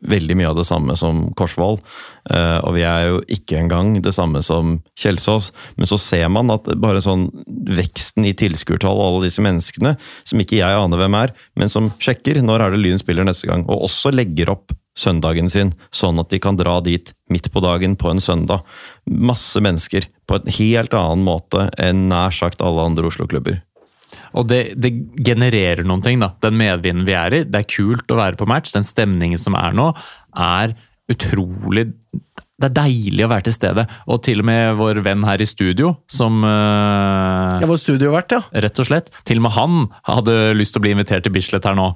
[0.08, 1.80] veldig mye av det samme som Korsvoll.
[2.34, 5.52] Eh, og vi er jo ikke engang det samme som Kjelsås.
[5.78, 7.30] Men så ser man at bare sånn
[7.72, 9.96] veksten i tilskuertall og alle disse menneskene,
[10.28, 13.50] som ikke jeg aner hvem er, men som sjekker når er det Lyn spiller neste
[13.50, 17.64] gang, og også legger opp søndagen sin, sånn at de kan dra dit midt på
[17.64, 18.66] dagen på en søndag.
[19.08, 23.62] Masse mennesker på en helt annen måte enn nær sagt alle andre Oslo-klubber.
[24.38, 26.34] Og det, det genererer noen ting, da.
[26.44, 27.44] Den medvinden vi er i.
[27.48, 28.74] Det er kult å være på match.
[28.76, 29.92] Den stemningen som er nå,
[30.32, 30.78] er
[31.12, 31.90] utrolig
[32.62, 33.84] Det er deilig å være til stede.
[34.14, 38.42] Og til og med vår venn her i studio, som eh, Jeg var studiovert, ja.
[38.68, 39.10] Rett og slett.
[39.26, 41.90] Til og med han hadde lyst til å bli invitert til Bislett her nå.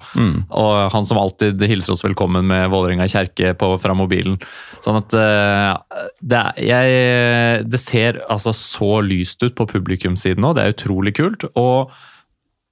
[0.49, 4.39] Og han som alltid hilser oss velkommen med Vålerenga kjerke på, fra mobilen.
[4.81, 10.55] Sånn at eh, det, er, jeg, det ser altså så lyst ut på publikumssiden nå.
[10.57, 11.45] Det er utrolig kult.
[11.53, 11.93] Og,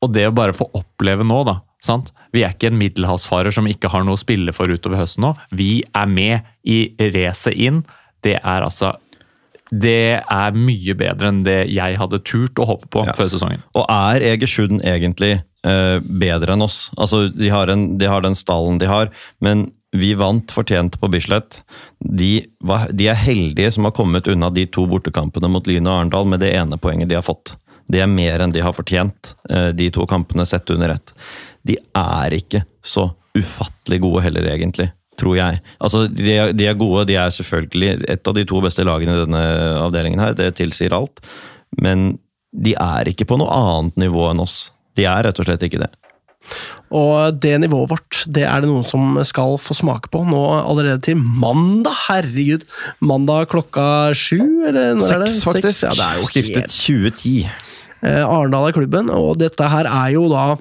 [0.03, 1.61] og det å bare få oppleve nå, da.
[1.83, 2.11] Sant?
[2.35, 5.33] Vi er ikke en middelhavsfarer som ikke har noe å spille for utover høsten nå.
[5.51, 6.77] Vi er med i
[7.15, 7.81] racet inn.
[8.23, 8.93] Det er altså
[9.73, 13.13] det er mye bedre enn det jeg hadde turt å håpe på Ja.
[13.17, 13.63] før sesongen.
[13.73, 16.91] Og er Egersund egentlig eh, bedre enn oss?
[16.97, 19.09] Altså, de har, en, de har den stallen de har,
[19.41, 21.63] men vi vant fortjent på Bislett.
[22.01, 25.95] De, var, de er heldige som har kommet unna de to bortekampene mot Lyn og
[25.99, 27.55] Arendal med det ene poenget de har fått.
[27.91, 31.13] Det er mer enn de har fortjent, eh, de to kampene sett under ett.
[31.63, 34.91] De er ikke så ufattelig gode heller, egentlig.
[35.19, 35.61] Tror jeg.
[35.83, 39.13] Altså, de er, de er gode, de er selvfølgelig et av de to beste lagene
[39.13, 39.41] i denne
[39.83, 41.21] avdelingen her, det tilsier alt.
[41.81, 42.15] Men
[42.53, 44.71] de er ikke på noe annet nivå enn oss.
[44.97, 45.91] De er rett og slett ikke det.
[46.93, 51.01] Og det nivået vårt, det er det noen som skal få smake på nå allerede
[51.07, 51.95] til mandag.
[52.07, 52.65] Herregud!
[53.01, 53.85] Mandag klokka
[54.17, 55.01] sju, eller er?
[55.01, 55.87] Seks, faktisk.
[55.87, 57.37] Ja, det er jo Skiftet helt 2010.
[58.03, 60.53] Eh, Arendal er klubben, og dette her er jo da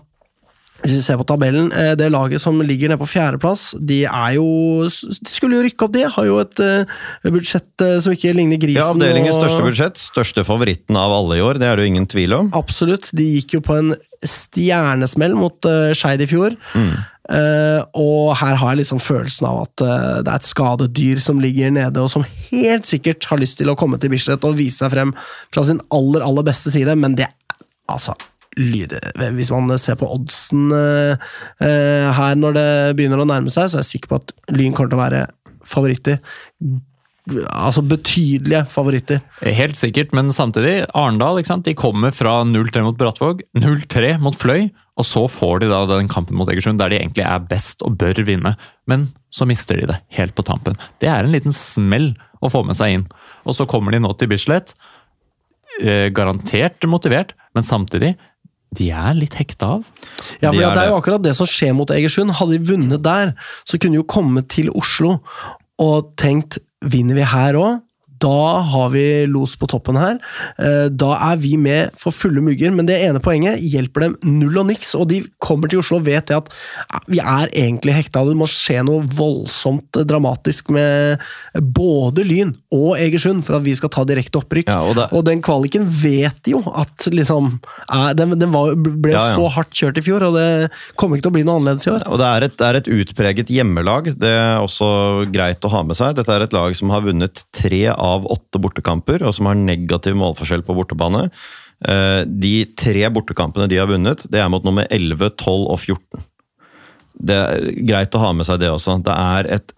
[0.83, 4.33] hvis vi ser på tabellen, eh, det laget som ligger nede på fjerdeplass, de er
[4.35, 6.03] jo De skulle jo rykke opp, de.
[6.11, 8.81] Har jo et eh, budsjett som ikke ligner grisen.
[8.83, 10.03] Ja, Avdelingens og- største budsjett.
[10.03, 12.51] Største favoritten av alle i år, det er det jo ingen tvil om.
[12.59, 13.13] Absolutt.
[13.15, 13.95] De gikk jo på en
[14.27, 15.55] stjernesmell mot
[15.95, 16.59] Skeid i fjor.
[16.75, 16.97] Mm.
[17.33, 21.41] Eh, og her har jeg liksom følelsen av at eh, det er et skadedyr som
[21.41, 24.83] ligger nede, og som helt sikkert har lyst til å komme til Bislett og vise
[24.83, 25.15] seg frem
[25.55, 27.31] fra sin aller, aller beste side, men det
[27.91, 28.15] Altså,
[28.57, 29.01] lyde,
[29.35, 31.25] hvis man ser på oddsen eh,
[31.61, 34.73] eh, her når det begynner å nærme seg, så er jeg sikker på at Lyn
[34.73, 35.23] kommer til å være
[35.69, 36.21] favoritter.
[37.53, 39.21] Altså betydelige favoritter.
[39.43, 41.43] Helt sikkert, men samtidig, Arendal?
[41.43, 44.71] De kommer fra 0-3 mot Brattvåg, 0-3 mot Fløy,
[45.01, 47.97] og så får de da den kampen mot Egersund der de egentlig er best og
[48.01, 48.55] bør vinne.
[48.91, 50.77] Men så mister de det helt på tampen.
[51.01, 52.13] Det er en liten smell
[52.45, 53.07] å få med seg inn.
[53.49, 54.75] Og så kommer de nå til Bislett,
[55.81, 58.17] eh, garantert motivert, men samtidig
[58.73, 59.89] de er litt hekta av.
[60.41, 62.33] Ja, for De det er er jo akkurat det som skjer mot Egersund.
[62.39, 63.35] Hadde de vunnet der,
[63.69, 65.19] så kunne de jo kommet til Oslo
[65.81, 67.83] og tenkt vinner vi her òg?
[68.23, 70.19] Da har vi los på toppen her.
[70.63, 74.61] Eh, Da er vi med for fulle mugger, men det ene poenget hjelper dem null
[74.63, 74.95] og niks.
[74.99, 76.53] Og de kommer til Oslo og vet det at
[77.11, 78.23] vi er egentlig hekta.
[78.29, 81.19] Det må skje noe voldsomt dramatisk med
[81.75, 84.71] både Lyn og Egersund for at vi skal ta direkte opprykk.
[84.71, 87.59] Ja, og Og den kvaliken vet jo at liksom
[88.17, 89.35] Den, den var, ble Ja, ja.
[89.35, 90.71] så hardt kjørt i fjor, og det
[91.01, 92.05] kommer ikke til å bli noe annerledes i år.
[92.13, 94.13] Og det er, et, det er et utpreget hjemmelag.
[94.21, 94.89] Det er også
[95.33, 96.15] greit å ha med seg.
[96.19, 100.17] Dette er et lag som har vunnet tre av åtte bortekamper, og som har negativ
[100.19, 101.29] målforskjell på bortebane.
[101.89, 106.27] Eh, De tre bortekampene de har vunnet, det er mot nummer 11, 12 og 14.
[107.23, 108.99] Det er greit å ha med seg det også.
[109.05, 109.75] Det er et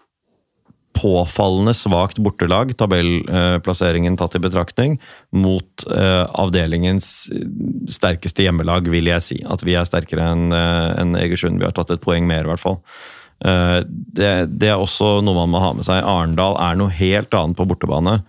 [0.95, 4.95] påfallende svakt bortelag, tabellplasseringen tatt i betraktning,
[5.35, 7.27] mot eh, avdelingens
[7.91, 9.41] sterkeste hjemmelag, vil jeg si.
[9.43, 11.59] At vi er sterkere enn eh, Egersund.
[11.59, 12.79] Vi har tatt et poeng mer, i hvert fall.
[13.43, 16.03] Eh, det, det er også noe man må ha med seg.
[16.03, 18.19] Arendal er noe helt annet på bortebane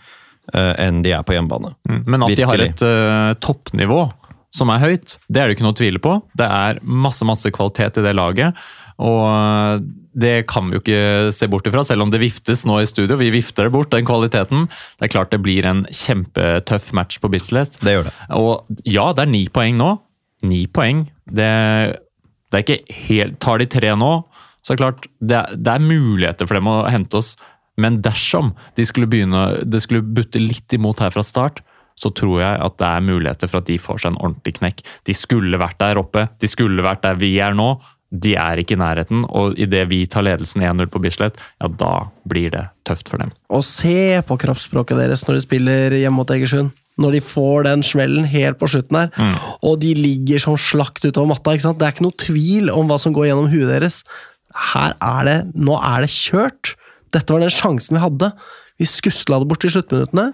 [0.54, 1.74] eh, enn de er på hjemmebane.
[2.06, 4.06] Men at de har et uh, toppnivå
[4.56, 6.16] som er høyt, det er det ikke noe å tvile på.
[6.38, 8.56] Det er masse masse kvalitet i det laget.
[8.96, 9.82] Og
[10.16, 13.18] det kan vi jo ikke se bort ifra, selv om det viftes nå i studio.
[13.20, 14.64] Vi vifter det bort, den kvaliteten.
[14.96, 18.14] Det er klart det blir en kjempetøff match på bitlest Det gjør det.
[18.38, 19.90] Og ja, det er ni poeng nå.
[20.48, 21.04] Ni poeng.
[21.28, 21.50] Det,
[22.48, 24.12] det er ikke helt Tar de tre nå,
[24.66, 27.36] så er det klart det er, det er muligheter for dem å hente oss.
[27.78, 31.60] Men dersom de skulle begynne, det skulle butte litt imot her fra start,
[31.96, 34.82] så tror jeg at det er muligheter for at de får seg en ordentlig knekk.
[35.08, 36.26] De skulle vært der oppe.
[36.42, 37.76] De skulle vært der vi er nå.
[38.10, 41.92] De er ikke i nærheten, og idet vi tar ledelsen 1-0 på Bislett, ja, da
[42.28, 43.32] blir det tøft for dem.
[43.50, 46.70] Og se på kroppsspråket deres når de spiller hjemme mot Egersund.
[47.02, 49.34] Når de får den smellen helt på slutten her, Mm.
[49.68, 51.52] og de ligger som slakt utover matta.
[51.52, 51.78] ikke sant?
[51.78, 53.98] Det er ikke noe tvil om hva som går gjennom huet deres.
[54.72, 56.74] Her er det Nå er det kjørt!
[57.14, 58.32] Dette var den sjansen vi hadde.
[58.80, 60.30] Vi skusla det bort i sluttminuttene.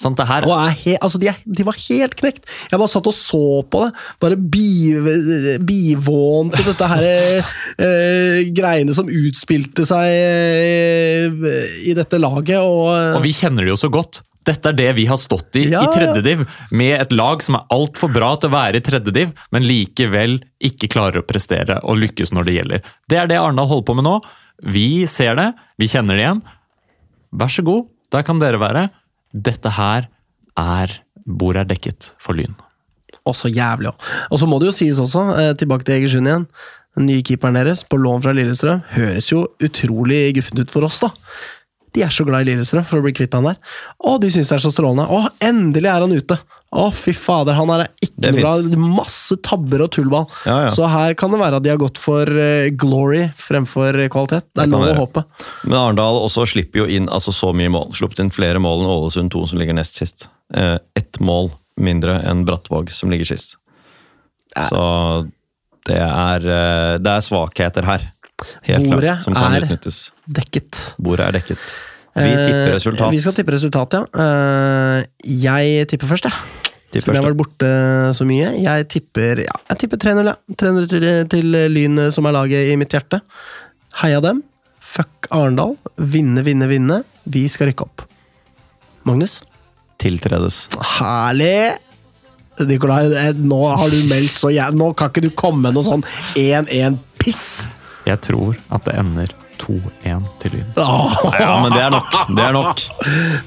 [0.00, 2.46] Sånn, det her er he, altså de, de var helt knekt!
[2.72, 3.90] Jeg bare satt og så på det.
[4.24, 7.04] Bare bi- bivånt til dette her
[7.84, 12.58] eh, greiene som utspilte seg eh, i dette laget.
[12.64, 12.88] Og,
[13.18, 14.22] Og vi kjenner det jo så godt.
[14.48, 17.58] Dette er det vi har stått i Ja, i tredje div, med et lag som
[17.58, 20.38] er altfor bra til å være i tredje div, men likevel
[20.70, 22.88] ikke klarer å prestere og lykkes når det gjelder.
[23.10, 24.16] Det er det Arendal holder på med nå.
[24.64, 26.42] Vi ser det, vi kjenner det igjen.
[27.36, 28.88] Vær så god, der kan dere være.
[29.32, 30.08] Dette her
[30.58, 30.98] er
[31.30, 32.56] Bordet er dekket for Lyn.
[33.28, 34.04] og så jævlig òg.
[34.32, 36.46] Og så må det jo sies også, eh, tilbake til Egersund igjen.
[36.96, 40.98] Den nye keeperen deres, på lån fra Lillestrøm, høres jo utrolig guffent ut for oss,
[41.04, 41.10] da.
[41.96, 43.58] De er så glad i Lillestrøm for å bli kvitt han der.
[44.06, 45.08] Å, de syns det er så strålende.
[45.10, 46.38] Å, endelig er han ute!
[46.70, 48.82] Å, fy fader, han er ikke noe bra.
[49.00, 50.28] Masse tabber og tullball.
[50.46, 50.70] Ja, ja.
[50.70, 54.46] Så her kan det være at de har gått for eh, glory fremfor kvalitet.
[54.54, 55.24] Det er lov å håpe.
[55.64, 57.90] Men Arendal også slipper jo inn altså så mye mål.
[57.98, 60.28] Sluppet inn flere mål enn Ålesund 2, som ligger nest sist.
[60.54, 61.50] Eh, Ett mål
[61.80, 63.56] mindre enn Brattvåg, som ligger sist.
[64.54, 64.80] Så
[65.90, 68.06] det er, eh, det er svakheter her.
[68.66, 70.10] Helt Bordet klart, som kan er- utnyttes.
[70.28, 70.80] Dekket.
[70.98, 71.58] Bordet er dekket.
[72.16, 73.10] Vi tipper Eh, resultat.
[73.14, 74.02] Vi skal tippe resultat, ja.
[74.24, 76.32] Eh, jeg tipper først, jeg.
[76.90, 77.68] Tipp Siden jeg har vært borte
[78.18, 78.48] så mye.
[78.60, 80.34] Jeg tipper, ja, jeg tipper 3-0, ja.
[80.58, 83.20] 3-0 til, til Lyn, som er laget i mitt hjerte.
[84.02, 84.42] Heia dem.
[84.80, 85.76] Fuck Arendal.
[85.96, 87.04] Vinne, vinne, vinne.
[87.30, 88.02] Vi skal rykke opp.
[89.06, 89.42] Magnus?
[90.02, 90.64] Tiltredes.
[90.98, 91.76] Herlig!
[92.60, 95.86] Nikolai, eh, nå har du meldt så jævlig Nå kan ikke du komme med noe
[95.86, 96.02] sånn
[96.36, 97.66] 1-1-piss!
[98.08, 100.68] Jeg tror at det ender 2-1 til Lyn.
[100.78, 102.14] Ja, men det er nok.
[102.32, 102.80] Det er nok.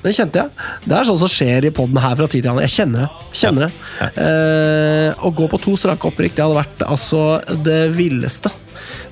[0.03, 0.67] Det kjente jeg.
[0.85, 2.67] Det er sånn som skjer i poden her fra tid til annen.
[2.67, 3.31] Jeg kjenner det.
[3.39, 4.09] Kjenner det.
[4.21, 7.23] Eh, å gå på to strake opprykk, det hadde vært altså
[7.65, 8.51] det villeste.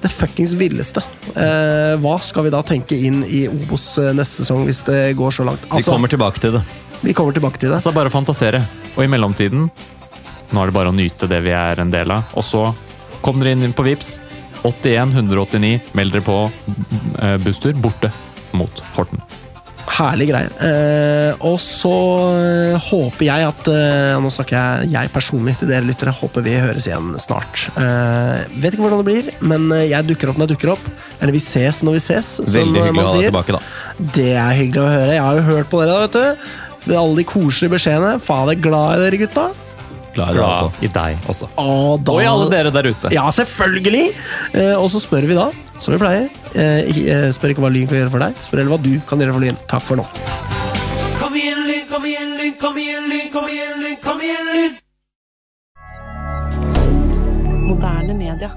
[0.01, 1.01] Det fuckings villeste.
[1.33, 5.33] Eh, hva skal vi da tenke inn i Obos eh, neste sesong, hvis det går
[5.39, 5.65] så langt?
[5.71, 6.61] Vi Altså, kommer tilbake til det.
[7.01, 7.79] vi kommer tilbake til det.
[7.81, 8.61] Altså bare å fantasere.
[8.95, 9.69] Og i mellomtiden
[10.51, 12.29] Nå er det bare å nyte det vi er en del av.
[12.35, 12.65] Og så
[13.23, 14.17] kom dere inn på Vips
[14.67, 15.79] 81 189.
[15.97, 16.39] Meld dere på
[17.21, 18.11] eh, busstur borte
[18.57, 19.21] mot Horten.
[19.91, 20.51] Herlige greier.
[20.63, 21.91] Eh, og så
[22.37, 26.13] eh, håper jeg at eh, Nå snakker jeg, jeg personlig til dere lyttere.
[26.15, 27.65] Håper vi høres igjen snart.
[27.75, 30.85] Eh, vet ikke hvordan det blir, men eh, jeg dukker opp når jeg dukker opp.
[31.19, 33.33] Eller vi ses når vi ses, som Veldig hyggelig man å ha deg sier.
[33.33, 34.05] tilbake, da.
[34.21, 35.17] Det er hyggelig å høre.
[35.17, 36.95] Jeg har jo hørt på dere, da, vet du.
[37.01, 38.13] Alle de koselige beskjedene.
[38.23, 39.49] Faen, jeg er glad i dere, gutta.
[40.15, 40.69] Glad i deg, altså.
[40.83, 41.47] I deg også.
[41.61, 43.11] Og, da, Og i alle dere der ute.
[43.15, 44.05] Ja, selvfølgelig!
[44.59, 45.47] Eh, og så spør vi da,
[45.79, 46.27] som vi pleier.
[46.51, 49.23] Eh, eh, spør ikke hva Lyn kan gjøre for deg, spør heller hva du kan
[49.23, 49.61] gjøre for Lyn.
[49.71, 50.05] Takk for nå.
[51.21, 54.73] Kom igjen, Lyn, kom igjen, Lyn, kom igjen, Lyn, kom igjen, Lyn, kom igjen, Lyn!
[57.71, 58.51] Moderne media.